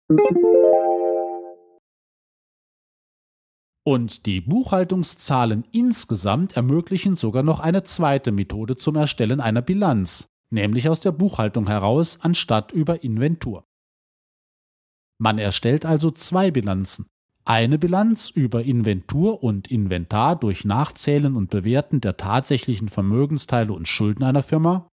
Und 3.84 4.26
die 4.28 4.42
Buchhaltungszahlen 4.42 5.66
insgesamt 5.72 6.56
ermöglichen 6.56 7.16
sogar 7.16 7.42
noch 7.42 7.60
eine 7.60 7.84
zweite 7.84 8.32
Methode 8.32 8.78
zum 8.78 8.96
Erstellen 8.96 9.40
einer 9.40 9.64
Bilanz, 9.64 10.28
nämlich 10.52 10.88
aus 10.88 11.00
der 11.00 11.12
Buchhaltung 11.12 11.68
heraus 11.68 12.20
anstatt 12.22 12.72
über 12.72 13.04
Inventur. 13.04 13.66
Man 15.20 15.40
erstellt 15.40 15.86
also 15.86 16.12
zwei 16.12 16.52
Bilanzen, 16.52 17.08
eine 17.46 17.80
Bilanz 17.80 18.30
über 18.30 18.64
Inventur 18.64 19.44
und 19.44 19.70
Inventar 19.70 20.36
durch 20.36 20.64
Nachzählen 20.64 21.36
und 21.36 21.50
Bewerten 21.50 22.02
der 22.02 22.18
tatsächlichen 22.18 22.90
Vermögensteile 22.90 23.74
und 23.74 23.88
Schulden 23.88 24.24
einer 24.24 24.44
Firma 24.44 24.90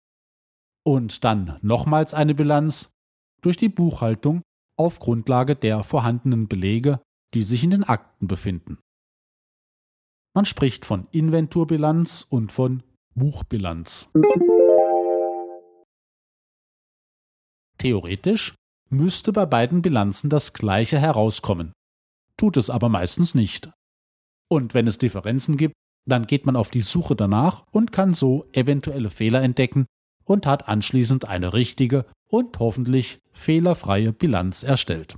und 0.85 1.23
dann 1.23 1.59
nochmals 1.62 2.15
eine 2.15 2.35
Bilanz 2.35 2.91
durch 3.43 3.57
die 3.57 3.69
Buchhaltung 3.69 4.43
auf 4.77 4.99
Grundlage 4.99 5.55
der 5.55 5.85
vorhandenen 5.85 6.49
Belege, 6.49 7.01
die 7.35 7.43
sich 7.43 7.65
in 7.65 7.71
den 7.71 7.85
Akten 7.85 8.29
befinden. 8.29 8.79
Man 10.35 10.45
spricht 10.45 10.87
von 10.87 11.07
Inventurbilanz 11.11 12.27
und 12.29 12.53
von 12.53 12.83
Buchbilanz. 13.15 14.11
Theoretisch 17.79 18.55
müsste 18.89 19.33
bei 19.33 19.47
beiden 19.47 19.83
Bilanzen 19.83 20.31
das 20.31 20.53
gleiche 20.53 20.99
herauskommen, 20.99 21.73
tut 22.37 22.57
es 22.57 22.71
aber 22.71 22.89
meistens 22.89 23.35
nicht. 23.35 23.71
Und 24.49 24.75
wenn 24.75 24.87
es 24.87 24.99
Differenzen 24.99 25.57
gibt, 25.57 25.75
dann 26.09 26.27
geht 26.27 26.47
man 26.47 26.57
auf 26.57 26.71
die 26.71 26.81
Suche 26.81 27.17
danach 27.17 27.65
und 27.73 27.93
kann 27.93 28.15
so 28.15 28.47
eventuelle 28.53 29.11
Fehler 29.11 29.43
entdecken 29.43 29.87
und 30.25 30.47
hat 30.47 30.69
anschließend 30.69 31.27
eine 31.27 31.53
richtige 31.53 32.07
und 32.29 32.59
hoffentlich 32.59 33.19
fehlerfreie 33.33 34.12
Bilanz 34.12 34.62
erstellt. 34.62 35.17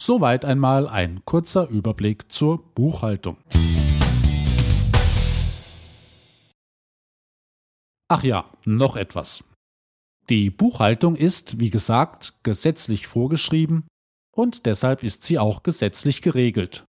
Soweit 0.00 0.44
einmal 0.44 0.88
ein 0.88 1.24
kurzer 1.24 1.68
Überblick 1.68 2.30
zur 2.30 2.62
Buchhaltung. 2.74 3.38
Ach 8.08 8.22
ja, 8.22 8.44
noch 8.64 8.96
etwas. 8.96 9.42
Die 10.28 10.50
Buchhaltung 10.50 11.16
ist, 11.16 11.60
wie 11.60 11.70
gesagt, 11.70 12.34
gesetzlich 12.42 13.06
vorgeschrieben 13.06 13.86
und 14.36 14.66
deshalb 14.66 15.02
ist 15.02 15.24
sie 15.24 15.38
auch 15.38 15.62
gesetzlich 15.62 16.22
geregelt. 16.22 16.84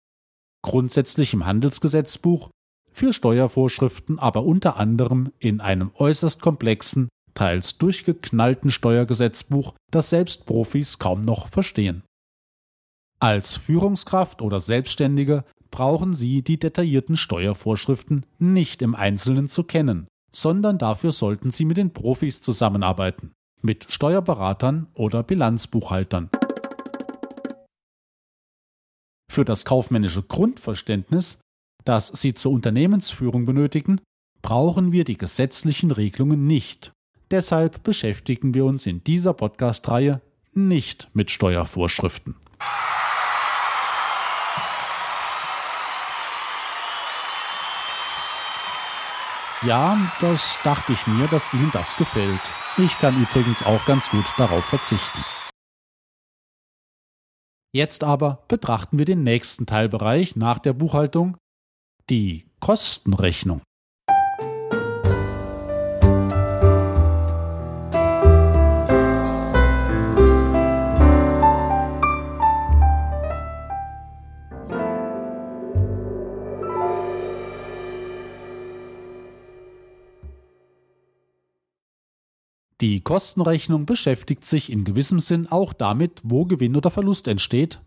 Grundsätzlich 0.63 1.35
im 1.35 1.47
Handelsgesetzbuch, 1.47 2.51
für 2.91 3.13
Steuervorschriften 3.13 4.19
aber 4.19 4.45
unter 4.45 4.77
anderem 4.77 5.33
in 5.39 5.61
einem 5.61 5.91
äußerst 5.95 6.41
komplexen, 6.41 7.09
teils 7.35 7.77
durchgeknallten 7.79 8.71
Steuergesetzbuch, 8.71 9.75
das 9.91 10.11
selbst 10.11 10.47
Profis 10.47 10.99
kaum 10.99 11.23
noch 11.23 11.49
verstehen. 11.49 12.03
Als 13.25 13.57
Führungskraft 13.57 14.43
oder 14.43 14.61
Selbstständige 14.61 15.45
brauchen 15.71 16.13
Sie 16.13 16.43
die 16.43 16.59
detaillierten 16.59 17.17
Steuervorschriften 17.17 18.27
nicht 18.39 18.83
im 18.83 18.95
Einzelnen 18.95 19.49
zu 19.49 19.65
kennen, 19.65 20.09
sondern 20.31 20.77
dafür 20.77 21.11
sollten 21.11 21.51
Sie 21.51 21.65
mit 21.65 21.79
den 21.79 21.95
Profis 21.95 22.43
zusammenarbeiten, 22.43 23.33
mit 23.63 23.91
Steuerberatern 23.91 24.89
oder 24.93 25.23
Bilanzbuchhaltern. 25.23 26.29
Für 29.33 29.47
das 29.47 29.65
kaufmännische 29.65 30.23
Grundverständnis, 30.23 31.41
das 31.87 32.09
Sie 32.09 32.35
zur 32.35 32.53
Unternehmensführung 32.53 33.47
benötigen, 33.47 34.03
brauchen 34.43 34.93
wir 34.93 35.05
die 35.05 35.17
gesetzlichen 35.17 35.93
Regelungen 35.93 36.47
nicht. 36.47 36.93
Deshalb 37.31 37.85
beschäftigen 37.85 38.53
wir 38.53 38.67
uns 38.67 38.85
in 38.85 39.03
dieser 39.03 39.33
Podcast-Reihe 39.33 40.21
nicht 40.53 41.09
mit 41.15 41.31
Steuervorschriften. 41.31 42.35
Ja, 49.63 49.97
das 50.21 50.59
dachte 50.63 50.93
ich 50.93 51.07
mir, 51.07 51.27
dass 51.29 51.53
Ihnen 51.55 51.71
das 51.73 51.97
gefällt. 51.97 52.41
Ich 52.77 52.99
kann 52.99 53.21
übrigens 53.21 53.63
auch 53.65 53.85
ganz 53.87 54.09
gut 54.11 54.27
darauf 54.37 54.65
verzichten. 54.65 55.25
Jetzt 57.73 58.05
aber 58.05 58.45
betrachten 58.49 58.99
wir 58.99 59.05
den 59.05 59.25
nächsten 59.25 59.67
Teilbereich 59.67 60.37
nach 60.37 60.59
der 60.59 60.75
Buchhaltung, 60.75 61.37
die 62.11 62.47
Kostenrechnung. 62.61 63.63
Die 82.85 83.01
Kostenrechnung 83.01 83.87
beschäftigt 83.87 84.45
sich 84.45 84.71
in 84.71 84.85
gewissem 84.85 85.19
Sinn 85.19 85.47
auch 85.47 85.73
damit, 85.73 86.21
wo 86.23 86.45
Gewinn 86.45 86.77
oder 86.77 86.91
Verlust 86.91 87.27
entsteht, 87.29 87.81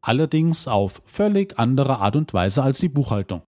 allerdings 0.00 0.66
auf 0.66 1.02
völlig 1.04 1.58
andere 1.58 1.98
Art 1.98 2.16
und 2.16 2.32
Weise 2.32 2.62
als 2.62 2.78
die 2.78 2.88
Buchhaltung. 2.88 3.42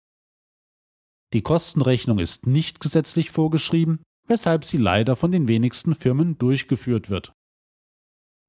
Die 1.32 1.40
Kostenrechnung 1.40 2.18
ist 2.18 2.46
nicht 2.46 2.78
gesetzlich 2.80 3.30
vorgeschrieben, 3.30 4.02
weshalb 4.28 4.66
sie 4.66 4.76
leider 4.76 5.16
von 5.16 5.32
den 5.32 5.49
wenigsten 5.49 5.94
Firmen 5.94 6.37
durchgeführt 6.37 7.08
wird. 7.08 7.32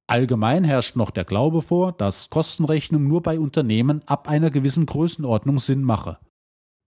Allgemein 0.08 0.66
herrscht 0.66 0.98
noch 0.98 1.12
der 1.12 1.24
Glaube 1.24 1.62
vor, 1.62 1.94
dass 1.94 2.30
Kostenrechnung 2.30 3.08
nur 3.08 3.24
bei 3.24 3.40
Unternehmen 3.40 4.06
ab 4.06 4.28
einer 4.28 4.52
gewissen 4.52 4.86
Größenordnung 4.86 5.60
Sinn 5.60 5.82
mache. 5.82 6.20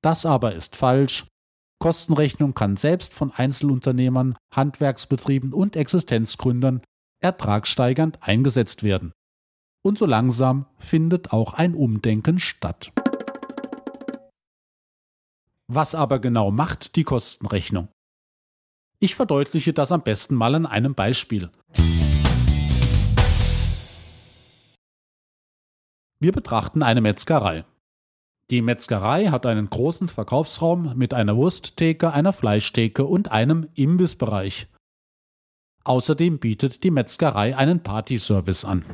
Das 0.03 0.27
aber 0.27 0.55
ist 0.55 0.77
falsch, 0.77 1.27
Kostenrechnung 1.79 2.55
kann 2.55 2.77
selbst 2.77 3.13
von 3.13 3.31
Einzelunternehmern, 3.33 4.37
Handwerksbetrieben 4.53 5.53
und 5.53 5.77
Existenzgründern 5.77 6.83
ertragssteigernd 7.23 8.19
eingesetzt 8.23 8.83
werden. 8.83 9.13
Und 9.85 9.99
so 9.99 10.07
langsam 10.07 10.67
findet 10.79 11.33
auch 11.33 11.55
ein 11.55 11.75
Umdenken 11.75 12.39
statt. 12.39 12.93
Was 15.69 15.95
aber 15.95 16.19
genau 16.19 16.51
macht 16.51 16.97
die 16.97 17.05
Kostenrechnung? 17.05 17.89
Ich 18.99 19.15
verdeutliche 19.15 19.73
das 19.73 19.93
am 19.93 20.03
besten 20.03 20.35
mal 20.35 20.55
an 20.55 20.65
einem 20.65 20.95
Beispiel. 20.95 21.51
Wir 26.19 26.33
betrachten 26.33 26.83
eine 26.83 27.03
Metzgerei. 27.03 27.65
Die 28.51 28.63
Metzgerei 28.63 29.27
hat 29.27 29.45
einen 29.45 29.69
großen 29.69 30.09
Verkaufsraum 30.09 30.97
mit 30.97 31.13
einer 31.13 31.37
Wursttheke, 31.37 32.13
einer 32.13 32.33
Fleischtheke 32.33 33.05
und 33.05 33.33
einem 33.33 33.69
Imbissbereich. 33.75 34.69
Außerdem 35.83 36.39
bietet 36.39 36.85
die 36.85 36.93
Metzgerei 36.93 37.57
einen 37.57 37.83
Partyservice 37.83 38.65
an. 38.65 38.85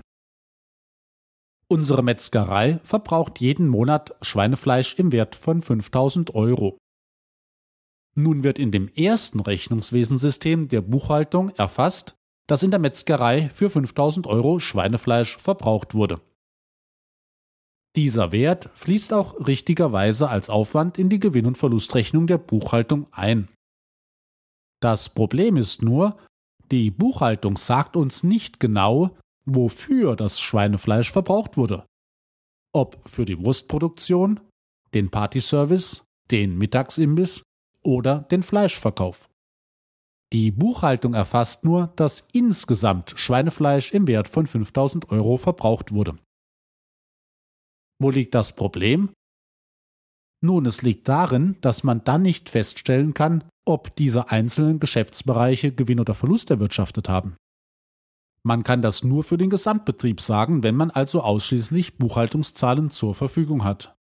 Unsere 1.68 2.02
Metzgerei 2.02 2.80
verbraucht 2.84 3.40
jeden 3.40 3.68
Monat 3.68 4.14
Schweinefleisch 4.22 4.94
im 4.98 5.12
Wert 5.12 5.36
von 5.36 5.62
5000 5.62 6.34
Euro. 6.34 6.78
Nun 8.14 8.42
wird 8.42 8.58
in 8.58 8.70
dem 8.70 8.88
ersten 8.88 9.40
Rechnungswesensystem 9.40 10.68
der 10.68 10.82
Buchhaltung 10.82 11.50
erfasst, 11.56 12.14
dass 12.46 12.62
in 12.62 12.70
der 12.70 12.80
Metzgerei 12.80 13.50
für 13.54 13.70
5000 13.70 14.26
Euro 14.26 14.58
Schweinefleisch 14.60 15.38
verbraucht 15.38 15.94
wurde. 15.94 16.20
Dieser 17.94 18.32
Wert 18.32 18.70
fließt 18.74 19.12
auch 19.12 19.46
richtigerweise 19.46 20.28
als 20.28 20.48
Aufwand 20.48 20.98
in 20.98 21.08
die 21.10 21.18
Gewinn- 21.18 21.46
und 21.46 21.58
Verlustrechnung 21.58 22.26
der 22.26 22.38
Buchhaltung 22.38 23.06
ein. 23.12 23.48
Das 24.80 25.10
Problem 25.10 25.56
ist 25.56 25.82
nur, 25.82 26.16
die 26.70 26.90
Buchhaltung 26.90 27.56
sagt 27.56 27.96
uns 27.96 28.22
nicht 28.22 28.60
genau, 28.60 29.16
wofür 29.44 30.16
das 30.16 30.40
Schweinefleisch 30.40 31.12
verbraucht 31.12 31.56
wurde. 31.56 31.84
Ob 32.74 32.98
für 33.08 33.26
die 33.26 33.44
Wurstproduktion, 33.44 34.40
den 34.94 35.10
Partyservice, 35.10 36.04
den 36.30 36.56
Mittagsimbiss 36.56 37.42
oder 37.82 38.20
den 38.20 38.42
Fleischverkauf. 38.42 39.28
Die 40.32 40.50
Buchhaltung 40.50 41.12
erfasst 41.12 41.62
nur, 41.62 41.92
dass 41.96 42.26
insgesamt 42.32 43.12
Schweinefleisch 43.16 43.92
im 43.92 44.08
Wert 44.08 44.30
von 44.30 44.46
5000 44.46 45.10
Euro 45.10 45.36
verbraucht 45.36 45.92
wurde. 45.92 46.16
Wo 48.02 48.10
liegt 48.10 48.34
das 48.34 48.56
Problem? 48.56 49.10
Nun, 50.44 50.66
es 50.66 50.82
liegt 50.82 51.08
darin, 51.08 51.56
dass 51.60 51.84
man 51.84 52.02
dann 52.02 52.22
nicht 52.22 52.50
feststellen 52.50 53.14
kann, 53.14 53.44
ob 53.64 53.94
diese 53.94 54.28
einzelnen 54.28 54.80
Geschäftsbereiche 54.80 55.72
Gewinn 55.72 56.00
oder 56.00 56.16
Verlust 56.16 56.50
erwirtschaftet 56.50 57.08
haben. 57.08 57.36
Man 58.44 58.64
kann 58.64 58.82
das 58.82 59.04
nur 59.04 59.22
für 59.22 59.38
den 59.38 59.50
Gesamtbetrieb 59.50 60.20
sagen, 60.20 60.64
wenn 60.64 60.74
man 60.74 60.90
also 60.90 61.20
ausschließlich 61.20 61.96
Buchhaltungszahlen 61.96 62.90
zur 62.90 63.14
Verfügung 63.14 63.62
hat. 63.62 63.94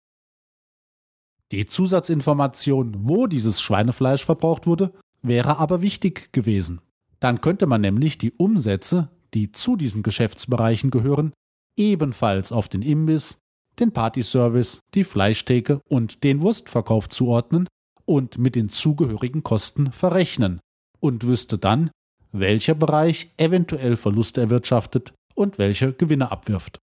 Die 1.52 1.66
Zusatzinformation, 1.66 3.06
wo 3.06 3.26
dieses 3.26 3.60
Schweinefleisch 3.60 4.24
verbraucht 4.24 4.66
wurde, 4.66 4.94
wäre 5.20 5.58
aber 5.58 5.82
wichtig 5.82 6.32
gewesen. 6.32 6.80
Dann 7.18 7.42
könnte 7.42 7.66
man 7.66 7.82
nämlich 7.82 8.16
die 8.16 8.32
Umsätze, 8.32 9.10
die 9.34 9.52
zu 9.52 9.76
diesen 9.76 10.02
Geschäftsbereichen 10.02 10.90
gehören, 10.90 11.34
ebenfalls 11.76 12.50
auf 12.50 12.68
den 12.68 12.80
Imbiss, 12.80 13.42
den 13.78 13.92
Partyservice, 13.92 14.80
die 14.94 15.04
Fleischtheke 15.04 15.80
und 15.88 16.24
den 16.24 16.40
Wurstverkauf 16.40 17.08
zuordnen 17.08 17.68
und 18.04 18.38
mit 18.38 18.56
den 18.56 18.68
zugehörigen 18.68 19.42
Kosten 19.42 19.92
verrechnen 19.92 20.60
und 20.98 21.24
wüsste 21.24 21.58
dann, 21.58 21.90
welcher 22.32 22.74
Bereich 22.74 23.30
eventuell 23.36 23.96
Verluste 23.96 24.40
erwirtschaftet 24.40 25.12
und 25.34 25.58
welcher 25.58 25.92
Gewinne 25.92 26.30
abwirft. 26.30 26.78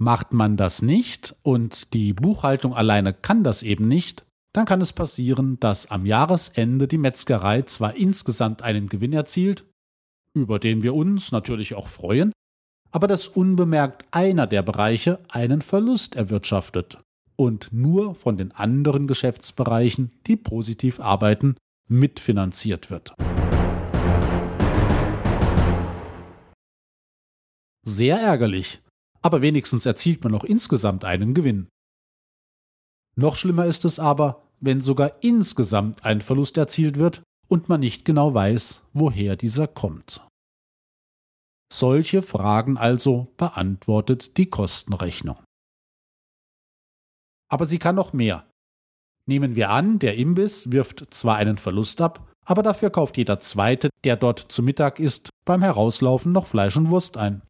Macht 0.00 0.32
man 0.32 0.56
das 0.56 0.80
nicht 0.80 1.34
und 1.42 1.92
die 1.92 2.12
Buchhaltung 2.12 2.72
alleine 2.72 3.12
kann 3.12 3.42
das 3.42 3.64
eben 3.64 3.88
nicht, 3.88 4.24
dann 4.52 4.64
kann 4.64 4.80
es 4.80 4.92
passieren, 4.92 5.58
dass 5.58 5.90
am 5.90 6.06
Jahresende 6.06 6.86
die 6.86 6.98
Metzgerei 6.98 7.62
zwar 7.62 7.96
insgesamt 7.96 8.62
einen 8.62 8.88
Gewinn 8.88 9.12
erzielt, 9.12 9.64
über 10.42 10.58
den 10.58 10.82
wir 10.82 10.94
uns 10.94 11.32
natürlich 11.32 11.74
auch 11.74 11.88
freuen, 11.88 12.32
aber 12.90 13.06
dass 13.06 13.28
unbemerkt 13.28 14.06
einer 14.10 14.46
der 14.46 14.62
Bereiche 14.62 15.20
einen 15.28 15.62
Verlust 15.62 16.16
erwirtschaftet 16.16 16.98
und 17.36 17.68
nur 17.72 18.14
von 18.14 18.36
den 18.36 18.52
anderen 18.52 19.06
Geschäftsbereichen, 19.06 20.10
die 20.26 20.36
positiv 20.36 21.00
arbeiten, 21.00 21.56
mitfinanziert 21.88 22.90
wird. 22.90 23.14
Sehr 27.84 28.20
ärgerlich, 28.20 28.82
aber 29.22 29.40
wenigstens 29.40 29.86
erzielt 29.86 30.22
man 30.22 30.32
noch 30.32 30.44
insgesamt 30.44 31.04
einen 31.04 31.32
Gewinn. 31.32 31.68
Noch 33.16 33.36
schlimmer 33.36 33.66
ist 33.66 33.84
es 33.84 33.98
aber, 33.98 34.42
wenn 34.60 34.80
sogar 34.80 35.12
insgesamt 35.22 36.04
ein 36.04 36.20
Verlust 36.20 36.56
erzielt 36.56 36.98
wird 36.98 37.22
und 37.48 37.68
man 37.68 37.80
nicht 37.80 38.04
genau 38.04 38.34
weiß, 38.34 38.82
woher 38.92 39.36
dieser 39.36 39.66
kommt. 39.66 40.27
Solche 41.70 42.22
Fragen 42.22 42.78
also 42.78 43.32
beantwortet 43.36 44.38
die 44.38 44.48
Kostenrechnung. 44.48 45.36
Aber 47.50 47.66
sie 47.66 47.78
kann 47.78 47.94
noch 47.94 48.12
mehr. 48.12 48.50
Nehmen 49.26 49.54
wir 49.54 49.70
an, 49.70 49.98
der 49.98 50.16
Imbiss 50.16 50.72
wirft 50.72 51.12
zwar 51.12 51.36
einen 51.36 51.58
Verlust 51.58 52.00
ab, 52.00 52.32
aber 52.46 52.62
dafür 52.62 52.88
kauft 52.88 53.18
jeder 53.18 53.40
Zweite, 53.40 53.90
der 54.04 54.16
dort 54.16 54.40
zu 54.40 54.62
Mittag 54.62 54.98
isst, 54.98 55.28
beim 55.44 55.62
Herauslaufen 55.62 56.32
noch 56.32 56.46
Fleisch 56.46 56.76
und 56.78 56.90
Wurst 56.90 57.18
ein. 57.18 57.42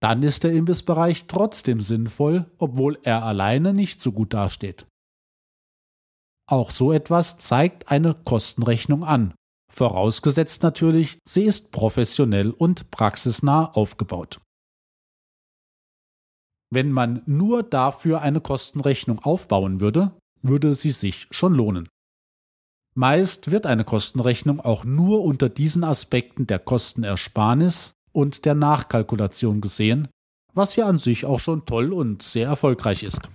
Dann 0.00 0.22
ist 0.24 0.42
der 0.42 0.52
Imbissbereich 0.52 1.26
trotzdem 1.26 1.80
sinnvoll, 1.80 2.50
obwohl 2.58 2.98
er 3.02 3.22
alleine 3.22 3.72
nicht 3.72 4.00
so 4.00 4.10
gut 4.10 4.34
dasteht. 4.34 4.86
Auch 6.48 6.72
so 6.72 6.90
etwas 6.92 7.38
zeigt 7.38 7.92
eine 7.92 8.14
Kostenrechnung 8.14 9.04
an 9.04 9.34
Vorausgesetzt 9.70 10.62
natürlich, 10.62 11.18
sie 11.24 11.44
ist 11.44 11.70
professionell 11.70 12.50
und 12.50 12.90
praxisnah 12.90 13.66
aufgebaut. 13.72 14.40
Wenn 16.72 16.92
man 16.92 17.22
nur 17.26 17.62
dafür 17.62 18.20
eine 18.20 18.40
Kostenrechnung 18.40 19.20
aufbauen 19.20 19.80
würde, 19.80 20.12
würde 20.42 20.74
sie 20.74 20.92
sich 20.92 21.26
schon 21.30 21.54
lohnen. 21.54 21.88
Meist 22.94 23.50
wird 23.50 23.66
eine 23.66 23.84
Kostenrechnung 23.84 24.60
auch 24.60 24.84
nur 24.84 25.22
unter 25.22 25.48
diesen 25.48 25.84
Aspekten 25.84 26.46
der 26.46 26.58
Kostenersparnis 26.58 27.92
und 28.12 28.44
der 28.44 28.54
Nachkalkulation 28.54 29.60
gesehen, 29.60 30.08
was 30.52 30.74
ja 30.76 30.86
an 30.86 30.98
sich 30.98 31.24
auch 31.24 31.40
schon 31.40 31.66
toll 31.66 31.92
und 31.92 32.22
sehr 32.22 32.48
erfolgreich 32.48 33.04
ist. 33.04 33.30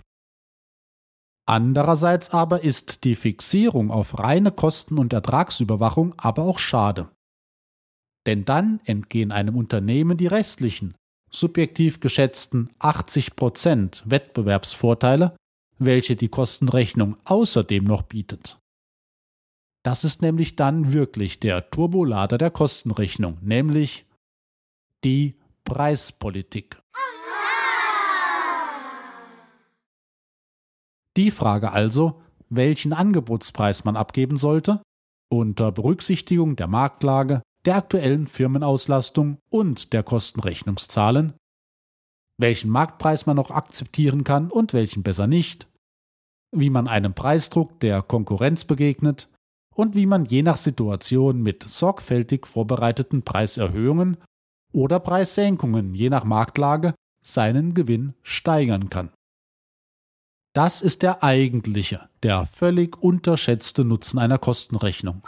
Andererseits 1.47 2.31
aber 2.31 2.63
ist 2.63 3.03
die 3.03 3.15
Fixierung 3.15 3.91
auf 3.91 4.17
reine 4.17 4.51
Kosten- 4.51 4.97
und 4.97 5.13
Ertragsüberwachung 5.13 6.15
aber 6.17 6.43
auch 6.43 6.57
schade. 6.57 7.09
Denn 8.25 8.45
dann 8.45 8.79
entgehen 8.85 9.31
einem 9.31 9.55
Unternehmen 9.55 10.17
die 10.17 10.27
restlichen, 10.27 10.95
subjektiv 11.29 11.99
geschätzten 11.99 12.71
80% 12.79 14.09
Wettbewerbsvorteile, 14.09 15.35
welche 15.77 16.15
die 16.15 16.29
Kostenrechnung 16.29 17.17
außerdem 17.25 17.83
noch 17.83 18.01
bietet. 18.01 18.59
Das 19.83 20.03
ist 20.03 20.23
nämlich 20.23 20.55
dann 20.55 20.93
wirklich 20.93 21.39
der 21.39 21.69
Turbolader 21.69 22.39
der 22.39 22.49
Kostenrechnung, 22.49 23.37
nämlich 23.41 24.07
die 25.03 25.35
Preispolitik. 25.63 26.81
Die 31.17 31.31
Frage 31.31 31.71
also, 31.71 32.21
welchen 32.49 32.93
Angebotspreis 32.93 33.85
man 33.85 33.95
abgeben 33.95 34.37
sollte, 34.37 34.81
unter 35.29 35.71
Berücksichtigung 35.71 36.55
der 36.55 36.67
Marktlage, 36.67 37.41
der 37.65 37.77
aktuellen 37.77 38.27
Firmenauslastung 38.27 39.37
und 39.49 39.93
der 39.93 40.03
Kostenrechnungszahlen, 40.03 41.33
welchen 42.37 42.69
Marktpreis 42.69 43.25
man 43.25 43.37
noch 43.37 43.49
akzeptieren 43.49 44.23
kann 44.23 44.51
und 44.51 44.73
welchen 44.73 45.03
besser 45.03 45.25
nicht, 45.25 45.67
wie 46.51 46.69
man 46.69 46.87
einem 46.87 47.13
Preisdruck 47.13 47.79
der 47.79 48.01
Konkurrenz 48.01 48.65
begegnet 48.65 49.29
und 49.73 49.95
wie 49.95 50.05
man 50.05 50.25
je 50.25 50.43
nach 50.43 50.57
Situation 50.57 51.41
mit 51.41 51.63
sorgfältig 51.63 52.45
vorbereiteten 52.45 53.23
Preiserhöhungen 53.23 54.17
oder 54.73 54.99
Preissenkungen 54.99 55.95
je 55.95 56.09
nach 56.09 56.25
Marktlage 56.25 56.93
seinen 57.23 57.73
Gewinn 57.73 58.13
steigern 58.21 58.89
kann. 58.89 59.09
Das 60.55 60.81
ist 60.81 61.01
der 61.01 61.21
eigentliche, 61.21 62.07
der 62.23 62.45
völlig 62.45 62.97
unterschätzte 63.03 63.83
Nutzen 63.83 64.17
einer 64.17 64.37
Kostenrechnung. 64.37 65.21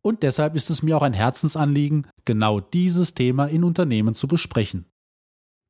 Und 0.00 0.22
deshalb 0.22 0.56
ist 0.56 0.70
es 0.70 0.82
mir 0.82 0.96
auch 0.96 1.02
ein 1.02 1.12
Herzensanliegen, 1.12 2.06
genau 2.24 2.60
dieses 2.60 3.12
Thema 3.12 3.44
in 3.48 3.64
Unternehmen 3.64 4.14
zu 4.14 4.28
besprechen. 4.28 4.86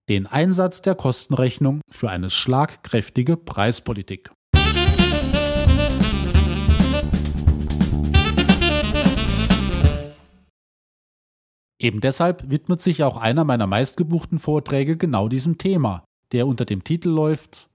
Den 0.09 0.29
Einsatz 0.29 0.83
der 0.83 0.95
Kostenrechnung 0.95 1.81
für 1.91 2.09
eine 2.11 2.31
schlagkräftige 2.31 3.37
Preispolitik. 3.37 4.31
Eben 11.83 12.01
deshalb 12.01 12.49
widmet 12.49 12.81
sich 12.81 13.03
auch 13.03 13.17
einer 13.17 13.45
meiner 13.45 13.67
meistgebuchten 13.67 14.39
Vorträge 14.39 14.97
genau 14.97 15.29
diesem 15.29 15.59
Thema, 15.59 16.05
der 16.31 16.47
unter 16.47 16.65
dem 16.65 16.85
Titel 16.85 17.09
läuft 17.09 17.71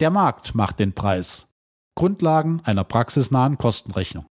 Der 0.00 0.10
Markt 0.10 0.54
macht 0.54 0.78
den 0.78 0.94
Preis. 0.94 1.52
Grundlagen 1.94 2.62
einer 2.64 2.84
praxisnahen 2.84 3.58
Kostenrechnung. 3.58 4.24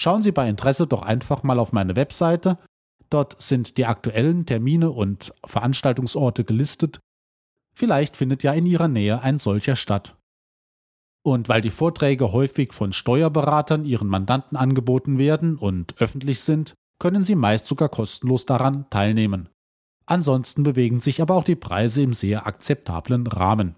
Schauen 0.00 0.22
Sie 0.22 0.30
bei 0.30 0.48
Interesse 0.48 0.86
doch 0.86 1.02
einfach 1.02 1.42
mal 1.42 1.58
auf 1.58 1.72
meine 1.72 1.96
Webseite. 1.96 2.58
Dort 3.10 3.42
sind 3.42 3.76
die 3.76 3.86
aktuellen 3.86 4.46
Termine 4.46 4.92
und 4.92 5.34
Veranstaltungsorte 5.44 6.44
gelistet. 6.44 7.00
Vielleicht 7.74 8.16
findet 8.16 8.44
ja 8.44 8.52
in 8.52 8.66
Ihrer 8.66 8.86
Nähe 8.86 9.20
ein 9.20 9.40
solcher 9.40 9.74
statt. 9.74 10.16
Und 11.24 11.48
weil 11.48 11.60
die 11.60 11.70
Vorträge 11.70 12.32
häufig 12.32 12.72
von 12.72 12.92
Steuerberatern 12.92 13.84
ihren 13.84 14.08
Mandanten 14.08 14.56
angeboten 14.56 15.18
werden 15.18 15.56
und 15.56 16.00
öffentlich 16.00 16.40
sind, 16.40 16.74
können 17.02 17.24
Sie 17.24 17.34
meist 17.34 17.66
sogar 17.66 17.88
kostenlos 17.88 18.46
daran 18.46 18.88
teilnehmen. 18.88 19.48
Ansonsten 20.06 20.62
bewegen 20.62 21.00
sich 21.00 21.20
aber 21.20 21.34
auch 21.34 21.42
die 21.42 21.56
Preise 21.56 22.00
im 22.00 22.14
sehr 22.14 22.46
akzeptablen 22.46 23.26
Rahmen. 23.26 23.74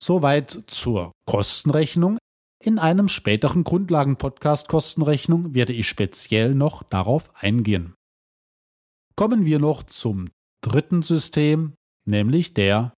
Soweit 0.00 0.62
zur 0.68 1.10
Kostenrechnung. 1.26 2.18
In 2.62 2.78
einem 2.78 3.08
späteren 3.08 3.64
Grundlagen-Podcast 3.64 4.68
Kostenrechnung 4.68 5.52
werde 5.52 5.72
ich 5.72 5.88
speziell 5.88 6.54
noch 6.54 6.84
darauf 6.84 7.34
eingehen. 7.42 7.94
Kommen 9.16 9.44
wir 9.44 9.58
noch 9.58 9.82
zum 9.82 10.28
dritten 10.62 11.02
System, 11.02 11.74
nämlich 12.06 12.54
der 12.54 12.94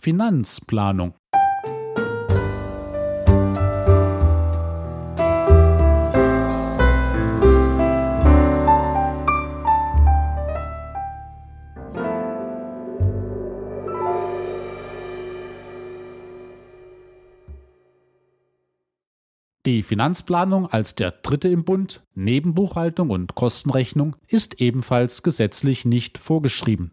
Finanzplanung. 0.00 1.14
Die 19.66 19.82
Finanzplanung 19.82 20.66
als 20.66 20.94
der 20.94 21.10
dritte 21.10 21.48
im 21.48 21.64
Bund, 21.64 22.02
neben 22.14 22.54
Buchhaltung 22.54 23.08
und 23.08 23.34
Kostenrechnung, 23.34 24.14
ist 24.28 24.60
ebenfalls 24.60 25.22
gesetzlich 25.22 25.86
nicht 25.86 26.18
vorgeschrieben. 26.18 26.92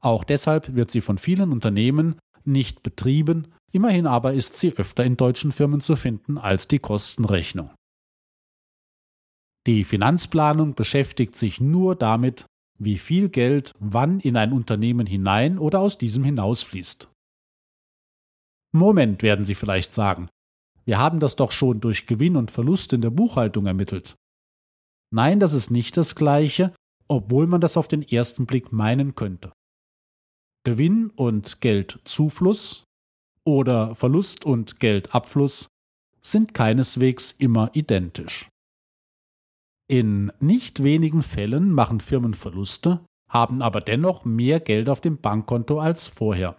Auch 0.00 0.24
deshalb 0.24 0.74
wird 0.74 0.90
sie 0.90 1.02
von 1.02 1.18
vielen 1.18 1.52
Unternehmen 1.52 2.16
nicht 2.44 2.82
betrieben, 2.82 3.48
immerhin 3.70 4.06
aber 4.06 4.32
ist 4.32 4.56
sie 4.56 4.72
öfter 4.76 5.04
in 5.04 5.18
deutschen 5.18 5.52
Firmen 5.52 5.80
zu 5.80 5.96
finden 5.96 6.38
als 6.38 6.68
die 6.68 6.78
Kostenrechnung. 6.78 7.70
Die 9.66 9.84
Finanzplanung 9.84 10.74
beschäftigt 10.74 11.36
sich 11.36 11.60
nur 11.60 11.96
damit, 11.96 12.46
wie 12.78 12.98
viel 12.98 13.28
Geld 13.28 13.72
wann 13.78 14.20
in 14.20 14.36
ein 14.36 14.52
Unternehmen 14.52 15.06
hinein 15.06 15.58
oder 15.58 15.80
aus 15.80 15.98
diesem 15.98 16.24
hinausfließt. 16.24 17.08
Moment, 18.72 19.22
werden 19.22 19.44
Sie 19.44 19.54
vielleicht 19.54 19.92
sagen. 19.92 20.28
Wir 20.86 20.98
haben 20.98 21.20
das 21.20 21.36
doch 21.36 21.50
schon 21.50 21.80
durch 21.80 22.06
Gewinn 22.06 22.36
und 22.36 22.50
Verlust 22.50 22.92
in 22.92 23.00
der 23.00 23.10
Buchhaltung 23.10 23.66
ermittelt. 23.66 24.14
Nein, 25.12 25.40
das 25.40 25.52
ist 25.52 25.70
nicht 25.70 25.96
das 25.96 26.14
gleiche, 26.14 26.74
obwohl 27.08 27.46
man 27.46 27.60
das 27.60 27.76
auf 27.76 27.88
den 27.88 28.02
ersten 28.02 28.46
Blick 28.46 28.72
meinen 28.72 29.14
könnte. 29.14 29.52
Gewinn 30.64 31.10
und 31.10 31.60
Geldzufluss 31.60 32.84
oder 33.44 33.94
Verlust 33.94 34.44
und 34.44 34.80
Geldabfluss 34.80 35.68
sind 36.22 36.54
keineswegs 36.54 37.32
immer 37.32 37.70
identisch. 37.74 38.48
In 39.88 40.32
nicht 40.40 40.82
wenigen 40.82 41.22
Fällen 41.22 41.72
machen 41.72 42.00
Firmen 42.00 42.34
Verluste, 42.34 43.04
haben 43.30 43.62
aber 43.62 43.80
dennoch 43.80 44.24
mehr 44.24 44.58
Geld 44.58 44.88
auf 44.88 45.00
dem 45.00 45.18
Bankkonto 45.18 45.78
als 45.78 46.08
vorher. 46.08 46.58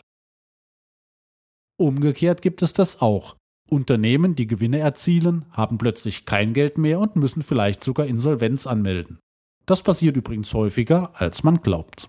Umgekehrt 1.78 2.42
gibt 2.42 2.62
es 2.62 2.72
das 2.72 3.02
auch, 3.02 3.36
Unternehmen, 3.70 4.36
die 4.36 4.48
Gewinne 4.48 4.80
erzielen, 4.80 5.46
haben 5.52 5.78
plötzlich 5.78 6.26
kein 6.26 6.54
Geld 6.54 6.78
mehr 6.78 7.00
und 7.00 7.16
müssen 7.16 7.44
vielleicht 7.44 7.84
sogar 7.84 8.06
Insolvenz 8.06 8.66
anmelden. 8.68 9.20
Das 9.66 9.84
passiert 9.84 10.16
übrigens 10.16 10.54
häufiger, 10.54 11.12
als 11.14 11.44
man 11.44 11.62
glaubt. 11.62 12.08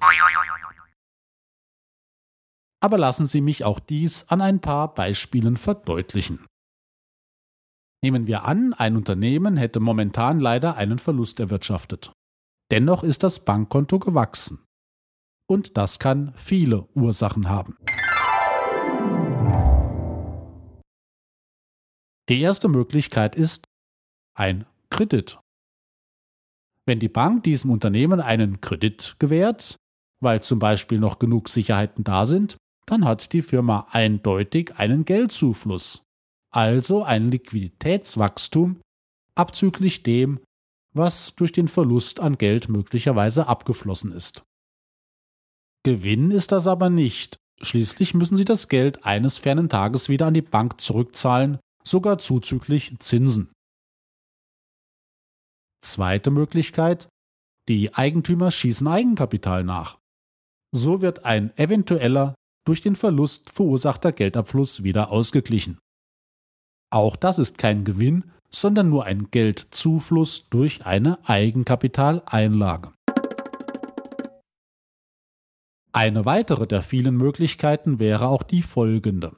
Aber 2.81 2.99
lassen 2.99 3.27
Sie 3.27 3.41
mich 3.41 3.65
auch 3.65 3.81
dies 3.81 4.29
an 4.29 4.41
ein 4.41 4.61
paar 4.61 4.95
Beispielen 4.95 5.57
verdeutlichen. 5.57 6.47
Nehmen 8.03 8.29
wir 8.29 8.45
an, 8.45 8.73
ein 8.75 8.97
Unternehmen 8.97 9.57
hätte 9.57 9.81
momentan 9.81 10.39
leider 10.39 10.77
einen 10.77 11.01
Verlust 11.01 11.41
erwirtschaftet. 11.41 12.13
Dennoch 12.71 13.03
ist 13.03 13.25
das 13.25 13.45
Bankkonto 13.45 13.99
gewachsen. 13.99 14.65
Und 15.51 15.77
das 15.77 15.99
kann 15.99 16.33
viele 16.37 16.87
Ursachen 16.95 17.49
haben. 17.49 17.77
Die 22.29 22.41
erste 22.41 22.69
Möglichkeit 22.69 23.37
ist 23.37 23.65
ein 24.35 24.67
Kredit. 24.91 25.39
Wenn 26.85 27.01
die 27.01 27.09
Bank 27.09 27.45
diesem 27.45 27.71
Unternehmen 27.71 28.21
einen 28.21 28.61
Kredit 28.61 29.17
gewährt, 29.19 29.77
weil 30.21 30.43
zum 30.43 30.59
Beispiel 30.59 30.99
noch 30.99 31.19
genug 31.19 31.49
Sicherheiten 31.49 32.05
da 32.05 32.27
sind, 32.27 32.59
dann 32.87 33.05
hat 33.05 33.33
die 33.33 33.43
Firma 33.43 33.87
eindeutig 33.93 34.77
einen 34.77 35.05
Geldzufluss, 35.05 36.03
also 36.51 37.03
ein 37.03 37.31
Liquiditätswachstum 37.31 38.81
abzüglich 39.35 40.03
dem, 40.03 40.41
was 40.95 41.35
durch 41.35 41.53
den 41.53 41.69
Verlust 41.69 42.21
an 42.21 42.37
Geld 42.37 42.69
möglicherweise 42.69 43.47
abgeflossen 43.47 44.13
ist. 44.13 44.43
Gewinn 45.83 46.31
ist 46.31 46.53
das 46.53 46.67
aber 46.67 46.91
nicht, 46.91 47.37
schließlich 47.61 48.15
müssen 48.15 48.37
sie 48.37 48.45
das 48.45 48.69
Geld 48.69 49.05
eines 49.05 49.39
fernen 49.39 49.69
Tages 49.69 50.09
wieder 50.09 50.27
an 50.27 50.35
die 50.35 50.43
Bank 50.43 50.81
zurückzahlen, 50.81 51.59
sogar 51.85 52.19
zuzüglich 52.19 52.99
Zinsen. 52.99 53.53
Zweite 55.83 56.31
Möglichkeit, 56.31 57.09
die 57.69 57.95
Eigentümer 57.95 58.51
schießen 58.51 58.87
Eigenkapital 58.87 59.65
nach. 59.65 59.99
So 60.75 61.03
wird 61.03 61.25
ein 61.25 61.57
eventueller 61.57 62.35
durch 62.67 62.83
den 62.83 62.97
Verlust 62.97 63.51
verursachter 63.51 64.13
Geldabfluss 64.13 64.83
wieder 64.83 65.11
ausgeglichen. 65.11 65.79
Auch 66.91 67.17
das 67.17 67.39
ist 67.39 67.59
kein 67.59 67.85
Gewinn, 67.85 68.31
sondern 68.51 68.89
nur 68.89 69.05
ein 69.05 69.31
Geldzufluss 69.31 70.49
durch 70.49 70.87
eine 70.87 71.19
Eigenkapitaleinlage. 71.29 72.93
Eine 75.93 76.25
weitere 76.25 76.67
der 76.67 76.83
vielen 76.83 77.17
Möglichkeiten 77.17 77.99
wäre 77.99 78.29
auch 78.29 78.43
die 78.43 78.63
folgende. 78.63 79.37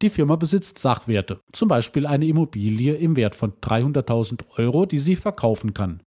Die 0.00 0.10
Firma 0.10 0.36
besitzt 0.36 0.78
Sachwerte, 0.78 1.40
zum 1.52 1.68
Beispiel 1.68 2.06
eine 2.06 2.26
Immobilie 2.26 2.94
im 2.94 3.16
Wert 3.16 3.34
von 3.34 3.54
300.000 3.54 4.44
Euro, 4.56 4.86
die 4.86 5.00
sie 5.00 5.16
verkaufen 5.16 5.74
kann. 5.74 6.02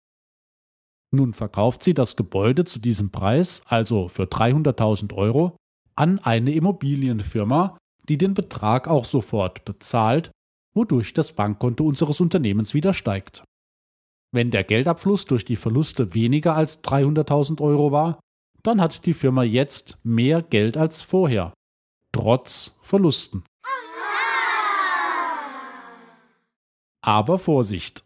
Nun 1.13 1.33
verkauft 1.33 1.83
sie 1.83 1.93
das 1.93 2.15
Gebäude 2.15 2.63
zu 2.63 2.79
diesem 2.79 3.11
Preis, 3.11 3.61
also 3.65 4.07
für 4.07 4.23
300.000 4.23 5.13
Euro, 5.13 5.57
an 5.95 6.19
eine 6.19 6.53
Immobilienfirma, 6.53 7.77
die 8.07 8.17
den 8.17 8.33
Betrag 8.33 8.87
auch 8.87 9.03
sofort 9.03 9.65
bezahlt, 9.65 10.31
wodurch 10.73 11.13
das 11.13 11.33
Bankkonto 11.33 11.83
unseres 11.83 12.21
Unternehmens 12.21 12.73
wieder 12.73 12.93
steigt. 12.93 13.43
Wenn 14.33 14.51
der 14.51 14.63
Geldabfluss 14.63 15.25
durch 15.25 15.43
die 15.43 15.57
Verluste 15.57 16.13
weniger 16.13 16.55
als 16.55 16.81
300.000 16.81 17.59
Euro 17.59 17.91
war, 17.91 18.21
dann 18.63 18.79
hat 18.79 19.05
die 19.05 19.13
Firma 19.13 19.43
jetzt 19.43 19.97
mehr 20.03 20.41
Geld 20.41 20.77
als 20.77 21.01
vorher, 21.01 21.53
trotz 22.13 22.77
Verlusten. 22.81 23.43
Aber 27.01 27.39
Vorsicht! 27.39 28.03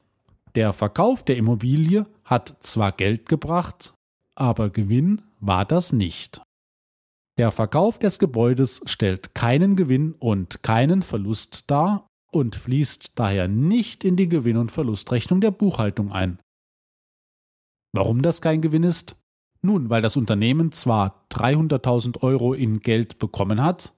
Der 0.55 0.71
Verkauf 0.71 1.23
der 1.23 1.35
Immobilie 1.35 2.05
hat 2.23 2.55
zwar 2.61 2.93
Geld 2.93 3.27
gebracht, 3.27 3.93
aber 4.35 4.69
Gewinn 4.69 5.21
war 5.41 5.65
das 5.65 5.91
nicht. 5.91 6.41
Der 7.37 7.51
Verkauf 7.51 7.99
des 7.99 8.19
Gebäudes 8.19 8.81
stellt 8.85 9.35
keinen 9.35 9.75
Gewinn 9.75 10.13
und 10.13 10.63
keinen 10.63 11.03
Verlust 11.03 11.65
dar 11.67 12.07
und 12.31 12.55
fließt 12.55 13.11
daher 13.15 13.49
nicht 13.49 14.05
in 14.05 14.15
die 14.15 14.29
Gewinn- 14.29 14.57
und 14.57 14.71
Verlustrechnung 14.71 15.41
der 15.41 15.51
Buchhaltung 15.51 16.13
ein. 16.13 16.39
Warum 17.93 18.21
das 18.21 18.41
kein 18.41 18.61
Gewinn 18.61 18.83
ist? 18.83 19.17
Nun, 19.61 19.89
weil 19.89 20.01
das 20.01 20.15
Unternehmen 20.15 20.71
zwar 20.71 21.25
300.000 21.31 22.21
Euro 22.21 22.53
in 22.53 22.79
Geld 22.79 23.19
bekommen 23.19 23.63
hat, 23.63 23.94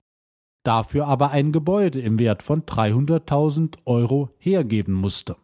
dafür 0.68 1.08
aber 1.08 1.32
ein 1.32 1.52
Gebäude 1.52 2.02
im 2.02 2.20
Wert 2.20 2.44
von 2.44 2.64
300.000 2.64 3.78
Euro 3.86 4.30
hergeben 4.38 4.94
musste. 4.94 5.38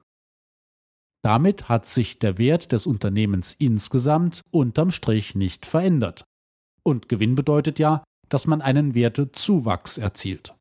Damit 1.23 1.69
hat 1.69 1.85
sich 1.85 2.19
der 2.19 2.37
Wert 2.37 2.73
des 2.73 2.85
Unternehmens 2.85 3.53
insgesamt 3.57 4.41
unterm 4.51 4.91
Strich 4.91 5.35
nicht 5.35 5.65
verändert. 5.65 6.25
Und 6.83 7.07
Gewinn 7.07 7.35
bedeutet 7.35 7.79
ja, 7.79 8.03
dass 8.27 8.45
man 8.45 8.61
einen 8.61 8.93
Wertezuwachs 8.93 9.97
erzielt. 9.97 10.53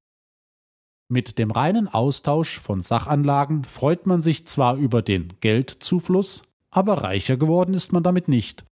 Mit 1.10 1.38
dem 1.38 1.50
reinen 1.50 1.88
Austausch 1.88 2.60
von 2.60 2.80
Sachanlagen 2.80 3.64
freut 3.64 4.06
man 4.06 4.22
sich 4.22 4.46
zwar 4.46 4.76
über 4.76 5.02
den 5.02 5.34
Geldzufluss, 5.40 6.44
aber 6.70 7.02
reicher 7.02 7.36
geworden 7.36 7.74
ist 7.74 7.92
man 7.92 8.04
damit 8.04 8.28
nicht. 8.28 8.64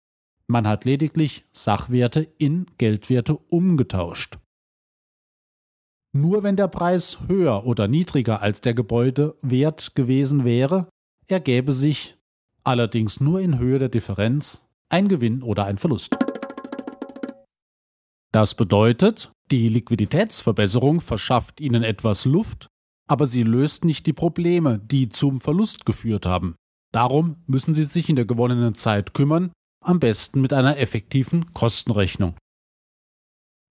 Man 0.47 0.69
hat 0.69 0.85
lediglich 0.85 1.47
Sachwerte 1.53 2.29
in 2.39 2.67
Geldwerte 2.77 3.37
umgetauscht. 3.37 4.39
Nur 6.21 6.43
wenn 6.43 6.57
der 6.57 6.67
Preis 6.67 7.19
höher 7.29 7.65
oder 7.65 7.87
niedriger 7.87 8.43
als 8.43 8.61
der 8.61 8.75
Gebäudewert 8.75 9.95
gewesen 9.95 10.45
wäre, 10.45 10.89
ergäbe 11.29 11.73
sich, 11.73 12.17
allerdings 12.65 13.21
nur 13.21 13.41
in 13.41 13.61
Höhe 13.61 13.79
der 13.79 13.89
Differenz, 13.89 14.67
ein 14.89 15.07
Gewinn 15.07 15.45
oder 15.45 15.67
ein 15.67 15.79
Verlust. 15.79 16.17
Das 18.33 18.57
bedeutet, 18.57 19.31
die 19.53 19.69
Liquiditätsverbesserung 19.69 21.01
verschafft 21.01 21.61
Ihnen 21.61 21.85
etwas 21.85 22.25
Luft, 22.25 22.67
aber 23.09 23.29
sie 23.29 23.45
löst 23.45 23.85
nicht 23.85 24.05
die 24.07 24.13
Probleme, 24.13 24.81
die 24.81 25.09
zum 25.11 25.41
Verlust 25.41 25.87
geführt 25.87 26.27
haben. 26.27 26.57
Darum 26.93 27.37
müssen 27.47 27.75
Sie 27.75 27.85
sich 27.85 28.09
in 28.09 28.17
der 28.17 28.25
gewonnenen 28.25 28.75
Zeit 28.75 29.15
kümmern, 29.15 29.53
am 29.85 30.01
besten 30.01 30.41
mit 30.41 30.53
einer 30.53 30.79
effektiven 30.79 31.53
Kostenrechnung. 31.53 32.35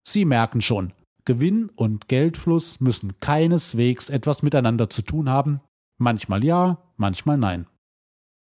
Sie 0.07 0.23
merken 0.23 0.61
schon, 0.61 0.93
Gewinn 1.27 1.69
und 1.75 2.07
Geldfluss 2.07 2.79
müssen 2.79 3.19
keineswegs 3.19 4.09
etwas 4.09 4.43
miteinander 4.43 4.89
zu 4.89 5.01
tun 5.01 5.29
haben, 5.29 5.59
manchmal 5.97 6.41
ja, 6.41 6.81
manchmal 6.95 7.37
nein. 7.37 7.67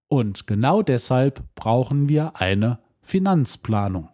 Und 0.09 0.47
genau 0.47 0.81
deshalb 0.81 1.43
brauchen 1.53 2.09
wir 2.09 2.37
eine 2.37 2.79
Finanzplanung. 3.01 4.09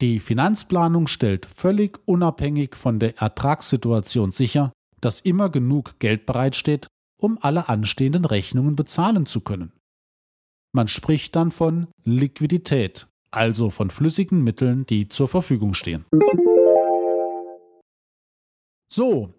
Die 0.00 0.18
Finanzplanung 0.18 1.06
stellt 1.06 1.46
völlig 1.46 2.00
unabhängig 2.04 2.74
von 2.74 2.98
der 2.98 3.16
Ertragssituation 3.18 4.32
sicher, 4.32 4.72
dass 5.00 5.20
immer 5.20 5.50
genug 5.50 6.00
Geld 6.00 6.26
bereitsteht, 6.26 6.88
um 7.16 7.38
alle 7.40 7.68
anstehenden 7.68 8.24
Rechnungen 8.24 8.74
bezahlen 8.74 9.24
zu 9.24 9.42
können. 9.42 9.72
Man 10.72 10.88
spricht 10.88 11.36
dann 11.36 11.52
von 11.52 11.86
Liquidität 12.02 13.06
also 13.30 13.70
von 13.70 13.90
flüssigen 13.90 14.42
Mitteln, 14.42 14.86
die 14.86 15.08
zur 15.08 15.28
Verfügung 15.28 15.74
stehen. 15.74 16.04
So, 18.92 19.34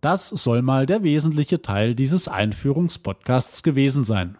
das 0.00 0.28
soll 0.28 0.62
mal 0.62 0.86
der 0.86 1.02
wesentliche 1.02 1.62
Teil 1.62 1.94
dieses 1.94 2.28
Einführungspodcasts 2.28 3.62
gewesen 3.62 4.04
sein. 4.04 4.36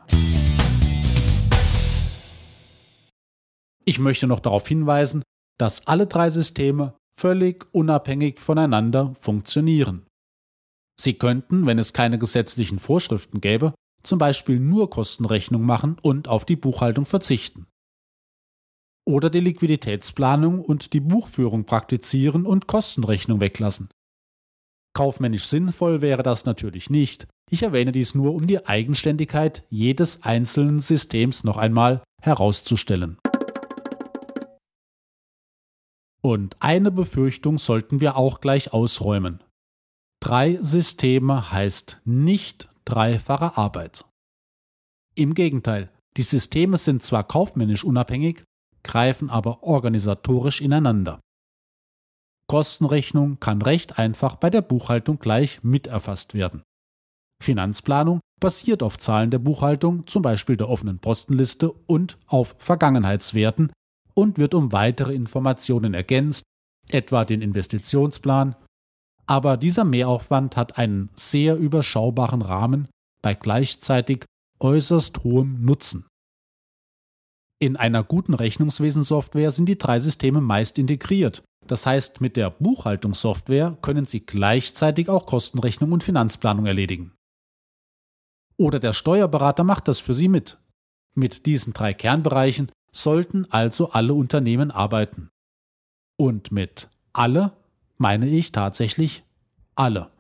Ich 3.84 3.98
möchte 4.00 4.26
noch 4.26 4.40
darauf 4.40 4.66
hinweisen, 4.66 5.22
dass 5.58 5.86
alle 5.86 6.06
drei 6.06 6.30
Systeme 6.30 6.94
völlig 7.18 7.66
unabhängig 7.72 8.40
voneinander 8.40 9.14
funktionieren. 9.20 10.06
Sie 11.00 11.14
könnten, 11.14 11.66
wenn 11.66 11.78
es 11.78 11.92
keine 11.92 12.18
gesetzlichen 12.18 12.78
Vorschriften 12.78 13.40
gäbe, 13.40 13.74
zum 14.02 14.18
Beispiel 14.18 14.58
nur 14.58 14.90
Kostenrechnung 14.90 15.62
machen 15.62 15.98
und 16.02 16.28
auf 16.28 16.44
die 16.44 16.56
Buchhaltung 16.56 17.06
verzichten 17.06 17.66
oder 19.06 19.30
die 19.30 19.40
Liquiditätsplanung 19.40 20.60
und 20.60 20.92
die 20.92 21.00
Buchführung 21.00 21.64
praktizieren 21.64 22.44
und 22.44 22.66
Kostenrechnung 22.66 23.40
weglassen. 23.40 23.88
Kaufmännisch 24.94 25.44
sinnvoll 25.44 26.02
wäre 26.02 26.22
das 26.22 26.44
natürlich 26.44 26.90
nicht. 26.90 27.28
Ich 27.50 27.62
erwähne 27.62 27.92
dies 27.92 28.14
nur, 28.14 28.34
um 28.34 28.46
die 28.46 28.66
Eigenständigkeit 28.66 29.64
jedes 29.70 30.22
einzelnen 30.22 30.80
Systems 30.80 31.44
noch 31.44 31.56
einmal 31.56 32.02
herauszustellen. 32.22 33.18
Und 36.22 36.56
eine 36.60 36.90
Befürchtung 36.90 37.58
sollten 37.58 38.00
wir 38.00 38.16
auch 38.16 38.40
gleich 38.40 38.72
ausräumen. 38.72 39.44
Drei 40.20 40.58
Systeme 40.60 41.52
heißt 41.52 42.00
nicht 42.04 42.68
dreifache 42.84 43.56
Arbeit. 43.56 44.04
Im 45.14 45.34
Gegenteil, 45.34 45.90
die 46.16 46.24
Systeme 46.24 46.78
sind 46.78 47.02
zwar 47.02 47.22
kaufmännisch 47.22 47.84
unabhängig, 47.84 48.42
greifen 48.86 49.28
aber 49.28 49.62
organisatorisch 49.62 50.60
ineinander. 50.60 51.20
Kostenrechnung 52.48 53.40
kann 53.40 53.60
recht 53.60 53.98
einfach 53.98 54.36
bei 54.36 54.50
der 54.50 54.62
Buchhaltung 54.62 55.18
gleich 55.18 55.62
miterfasst 55.62 56.32
werden. 56.32 56.62
Finanzplanung 57.42 58.20
basiert 58.40 58.82
auf 58.82 58.98
Zahlen 58.98 59.30
der 59.30 59.40
Buchhaltung, 59.40 60.06
zum 60.06 60.22
Beispiel 60.22 60.56
der 60.56 60.68
offenen 60.68 60.98
Postenliste 60.98 61.72
und 61.72 62.18
auf 62.26 62.54
Vergangenheitswerten 62.58 63.72
und 64.14 64.38
wird 64.38 64.54
um 64.54 64.72
weitere 64.72 65.14
Informationen 65.14 65.92
ergänzt, 65.92 66.44
etwa 66.88 67.24
den 67.24 67.42
Investitionsplan. 67.42 68.54
Aber 69.26 69.56
dieser 69.56 69.84
Mehraufwand 69.84 70.56
hat 70.56 70.78
einen 70.78 71.10
sehr 71.16 71.56
überschaubaren 71.56 72.42
Rahmen 72.42 72.88
bei 73.22 73.34
gleichzeitig 73.34 74.24
äußerst 74.60 75.24
hohem 75.24 75.64
Nutzen. 75.64 76.06
In 77.58 77.76
einer 77.76 78.04
guten 78.04 78.34
Rechnungswesensoftware 78.34 79.50
sind 79.50 79.66
die 79.66 79.78
drei 79.78 79.98
Systeme 79.98 80.40
meist 80.40 80.78
integriert. 80.78 81.42
Das 81.66 81.86
heißt, 81.86 82.20
mit 82.20 82.36
der 82.36 82.50
Buchhaltungssoftware 82.50 83.78
können 83.80 84.04
Sie 84.04 84.20
gleichzeitig 84.20 85.08
auch 85.08 85.26
Kostenrechnung 85.26 85.92
und 85.92 86.04
Finanzplanung 86.04 86.66
erledigen. 86.66 87.12
Oder 88.58 88.78
der 88.78 88.92
Steuerberater 88.92 89.64
macht 89.64 89.88
das 89.88 90.00
für 90.00 90.14
Sie 90.14 90.28
mit. 90.28 90.58
Mit 91.14 91.46
diesen 91.46 91.72
drei 91.72 91.94
Kernbereichen 91.94 92.70
sollten 92.92 93.50
also 93.50 93.90
alle 93.90 94.14
Unternehmen 94.14 94.70
arbeiten. 94.70 95.30
Und 96.18 96.52
mit 96.52 96.88
alle 97.12 97.52
meine 97.96 98.28
ich 98.28 98.52
tatsächlich 98.52 99.24
alle. 99.74 100.10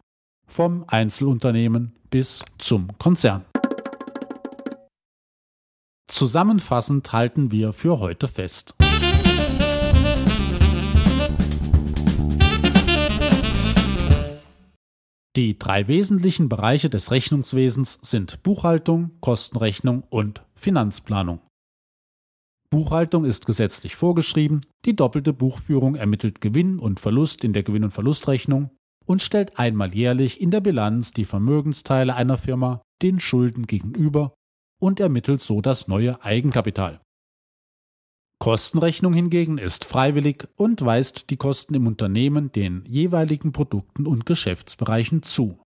Vom 0.46 0.84
Einzelunternehmen 0.86 1.94
bis 2.10 2.44
zum 2.58 2.96
Konzern. 2.98 3.44
Zusammenfassend 6.08 7.12
halten 7.12 7.50
wir 7.50 7.72
für 7.72 7.98
heute 7.98 8.28
fest. 8.28 8.74
Die 15.36 15.58
drei 15.58 15.86
wesentlichen 15.86 16.48
Bereiche 16.48 16.88
des 16.88 17.10
Rechnungswesens 17.10 17.98
sind 18.00 18.42
Buchhaltung, 18.42 19.10
Kostenrechnung 19.20 20.04
und 20.08 20.42
Finanzplanung. 20.54 21.40
Buchhaltung 22.70 23.24
ist 23.24 23.44
gesetzlich 23.44 23.96
vorgeschrieben, 23.96 24.62
die 24.86 24.96
doppelte 24.96 25.32
Buchführung 25.32 25.94
ermittelt 25.94 26.40
Gewinn 26.40 26.78
und 26.78 27.00
Verlust 27.00 27.44
in 27.44 27.52
der 27.52 27.64
Gewinn- 27.64 27.84
und 27.84 27.92
Verlustrechnung 27.92 28.70
und 29.04 29.22
stellt 29.22 29.58
einmal 29.58 29.94
jährlich 29.94 30.40
in 30.40 30.50
der 30.50 30.60
Bilanz 30.60 31.10
die 31.10 31.26
Vermögensteile 31.26 32.14
einer 32.14 32.38
Firma 32.38 32.80
den 33.02 33.20
Schulden 33.20 33.66
gegenüber 33.66 34.32
und 34.80 35.00
ermittelt 35.00 35.42
so 35.42 35.60
das 35.60 35.88
neue 35.88 36.22
Eigenkapital. 36.22 37.00
Kostenrechnung 38.38 39.14
hingegen 39.14 39.56
ist 39.58 39.84
freiwillig 39.84 40.46
und 40.56 40.84
weist 40.84 41.30
die 41.30 41.36
Kosten 41.36 41.74
im 41.74 41.86
Unternehmen 41.86 42.52
den 42.52 42.84
jeweiligen 42.86 43.52
Produkten 43.52 44.06
und 44.06 44.26
Geschäftsbereichen 44.26 45.22
zu. 45.22 45.58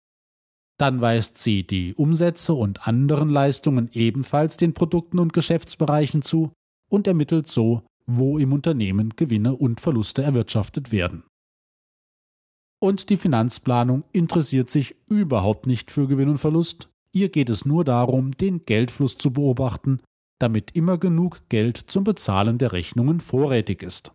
Dann 0.77 1.01
weist 1.01 1.39
sie 1.39 1.65
die 1.65 1.93
Umsätze 1.95 2.53
und 2.53 2.87
anderen 2.87 3.29
Leistungen 3.29 3.89
ebenfalls 3.91 4.55
den 4.55 4.73
Produkten 4.73 5.19
und 5.19 5.33
Geschäftsbereichen 5.33 6.21
zu 6.21 6.53
und 6.89 7.07
ermittelt 7.07 7.47
so, 7.47 7.83
wo 8.05 8.37
im 8.37 8.53
Unternehmen 8.53 9.15
Gewinne 9.15 9.55
und 9.55 9.81
Verluste 9.81 10.21
erwirtschaftet 10.21 10.91
werden. 10.91 11.23
Und 12.81 13.09
die 13.09 13.17
Finanzplanung 13.17 14.03
interessiert 14.13 14.69
sich 14.69 14.95
überhaupt 15.09 15.67
nicht 15.67 15.91
für 15.91 16.07
Gewinn 16.07 16.29
und 16.29 16.37
Verlust. 16.37 16.89
Ihr 17.11 17.29
geht 17.29 17.49
es 17.49 17.65
nur 17.65 17.83
darum, 17.83 18.31
den 18.31 18.65
Geldfluss 18.65 19.17
zu 19.17 19.31
beobachten 19.31 19.99
damit 20.39 20.75
immer 20.75 20.97
genug 20.97 21.41
Geld 21.49 21.77
zum 21.77 22.05
Bezahlen 22.05 22.57
der 22.57 22.71
Rechnungen 22.71 23.19
vorrätig 23.19 23.83
ist. 23.83 24.11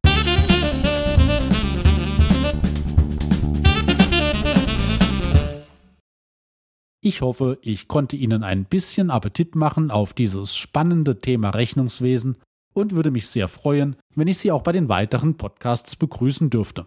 Ich 7.03 7.21
hoffe, 7.21 7.59
ich 7.61 7.87
konnte 7.87 8.17
Ihnen 8.17 8.43
ein 8.43 8.65
bisschen 8.65 9.11
Appetit 9.11 9.55
machen 9.55 9.91
auf 9.91 10.15
dieses 10.15 10.57
spannende 10.57 11.21
Thema 11.21 11.51
Rechnungswesen 11.51 12.39
und 12.73 12.95
würde 12.95 13.11
mich 13.11 13.29
sehr 13.29 13.49
freuen, 13.49 13.97
wenn 14.15 14.27
ich 14.27 14.39
Sie 14.39 14.51
auch 14.51 14.63
bei 14.63 14.73
den 14.73 14.89
weiteren 14.89 15.37
Podcasts 15.37 15.97
begrüßen 15.97 16.49
dürfte. 16.49 16.87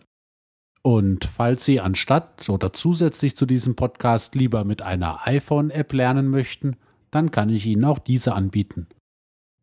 Und 0.87 1.25
falls 1.25 1.65
Sie 1.65 1.81
anstatt 1.81 2.47
oder 2.47 2.71
zusätzlich 2.71 3.35
zu 3.35 3.45
diesem 3.45 3.75
Podcast 3.75 4.35
lieber 4.35 4.63
mit 4.63 4.81
einer 4.81 5.27
iPhone-App 5.27 5.91
lernen 5.91 6.29
möchten, 6.29 6.77
dann 7.11 7.29
kann 7.29 7.49
ich 7.49 7.65
Ihnen 7.65 7.83
auch 7.83 7.99
diese 7.99 8.33
anbieten. 8.33 8.87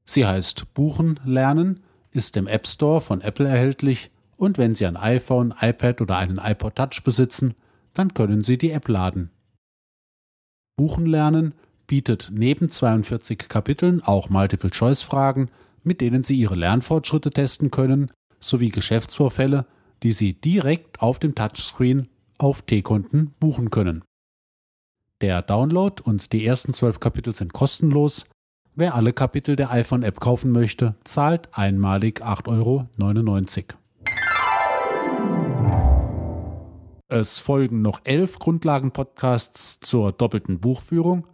Sie 0.04 0.26
heißt 0.26 0.74
Buchen 0.74 1.18
lernen, 1.24 1.80
ist 2.10 2.36
im 2.36 2.46
App 2.46 2.66
Store 2.68 3.00
von 3.00 3.22
Apple 3.22 3.48
erhältlich 3.48 4.10
und 4.36 4.58
wenn 4.58 4.74
Sie 4.74 4.84
ein 4.84 4.98
iPhone, 4.98 5.54
iPad 5.58 6.02
oder 6.02 6.18
einen 6.18 6.36
iPod 6.36 6.74
Touch 6.74 7.02
besitzen, 7.02 7.54
dann 7.94 8.12
können 8.12 8.44
Sie 8.44 8.58
die 8.58 8.72
App 8.72 8.86
laden. 8.88 9.30
Buchen 10.76 11.06
lernen 11.06 11.54
bietet 11.86 12.32
neben 12.34 12.68
42 12.68 13.48
Kapiteln 13.48 14.02
auch 14.02 14.28
Multiple-Choice-Fragen, 14.28 15.48
mit 15.84 16.02
denen 16.02 16.22
Sie 16.22 16.36
Ihre 16.36 16.54
Lernfortschritte 16.54 17.30
testen 17.30 17.70
können, 17.70 18.10
sowie 18.40 18.68
Geschäftsvorfälle, 18.68 19.64
die 20.04 20.12
Sie 20.12 20.34
direkt 20.34 21.02
auf 21.02 21.18
dem 21.18 21.34
Touchscreen 21.34 22.08
auf 22.38 22.62
T-Konten 22.62 23.34
buchen 23.40 23.70
können. 23.70 24.04
Der 25.20 25.42
Download 25.42 26.02
und 26.02 26.32
die 26.32 26.46
ersten 26.46 26.72
zwölf 26.74 27.00
Kapitel 27.00 27.34
sind 27.34 27.52
kostenlos, 27.52 28.26
Wer 28.76 28.96
alle 28.96 29.12
Kapitel 29.12 29.54
der 29.54 29.70
iPhone-App 29.70 30.18
kaufen 30.18 30.50
möchte, 30.50 30.96
zahlt 31.04 31.48
einmalig 31.56 32.22
8,99 32.22 32.48
Euro. 32.48 32.88
Es 37.06 37.38
folgen 37.38 37.82
noch 37.82 38.00
elf 38.02 38.40
Grundlagen-Podcasts 38.40 39.78
zur 39.78 40.10
doppelten 40.10 40.58
Buchführung. 40.58 41.24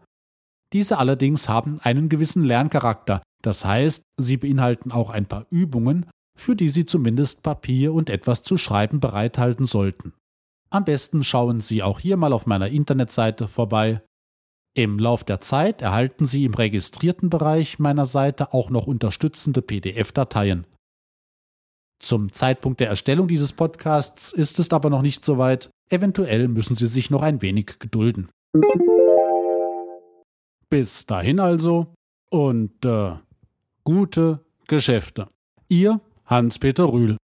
Diese 0.74 0.98
allerdings 0.98 1.48
haben 1.48 1.80
einen 1.80 2.10
gewissen 2.10 2.44
Lerncharakter, 2.44 3.22
das 3.40 3.64
heißt, 3.64 4.04
sie 4.18 4.36
beinhalten 4.36 4.92
auch 4.92 5.08
ein 5.08 5.24
paar 5.24 5.46
Übungen, 5.48 6.04
für 6.40 6.56
die 6.56 6.70
Sie 6.70 6.86
zumindest 6.86 7.42
Papier 7.42 7.92
und 7.92 8.10
etwas 8.10 8.42
zu 8.42 8.56
schreiben 8.56 9.00
bereithalten 9.00 9.66
sollten. 9.66 10.14
Am 10.70 10.84
besten 10.84 11.24
schauen 11.24 11.60
Sie 11.60 11.82
auch 11.82 12.00
hier 12.00 12.16
mal 12.16 12.32
auf 12.32 12.46
meiner 12.46 12.68
Internetseite 12.68 13.48
vorbei 13.48 14.02
im 14.74 14.98
Lauf 15.00 15.24
der 15.24 15.40
Zeit 15.40 15.82
erhalten 15.82 16.26
Sie 16.26 16.44
im 16.44 16.54
registrierten 16.54 17.28
Bereich 17.28 17.80
meiner 17.80 18.06
Seite 18.06 18.54
auch 18.54 18.70
noch 18.70 18.86
unterstützende 18.86 19.62
PDF-Dateien. 19.62 20.64
Zum 21.98 22.32
Zeitpunkt 22.32 22.80
der 22.80 22.88
Erstellung 22.88 23.26
dieses 23.26 23.52
Podcasts 23.52 24.32
ist 24.32 24.58
es 24.58 24.70
aber 24.70 24.88
noch 24.88 25.02
nicht 25.02 25.24
so 25.24 25.38
weit. 25.38 25.70
Eventuell 25.90 26.46
müssen 26.48 26.76
Sie 26.76 26.86
sich 26.86 27.10
noch 27.10 27.22
ein 27.22 27.42
wenig 27.42 27.78
gedulden. 27.80 28.30
Bis 30.70 31.04
dahin 31.04 31.40
also 31.40 31.92
und 32.30 32.84
äh, 32.84 33.16
gute 33.82 34.44
Geschäfte. 34.68 35.28
Ihr 35.68 36.00
Hans-Peter 36.30 36.84
Rühl. 36.84 37.16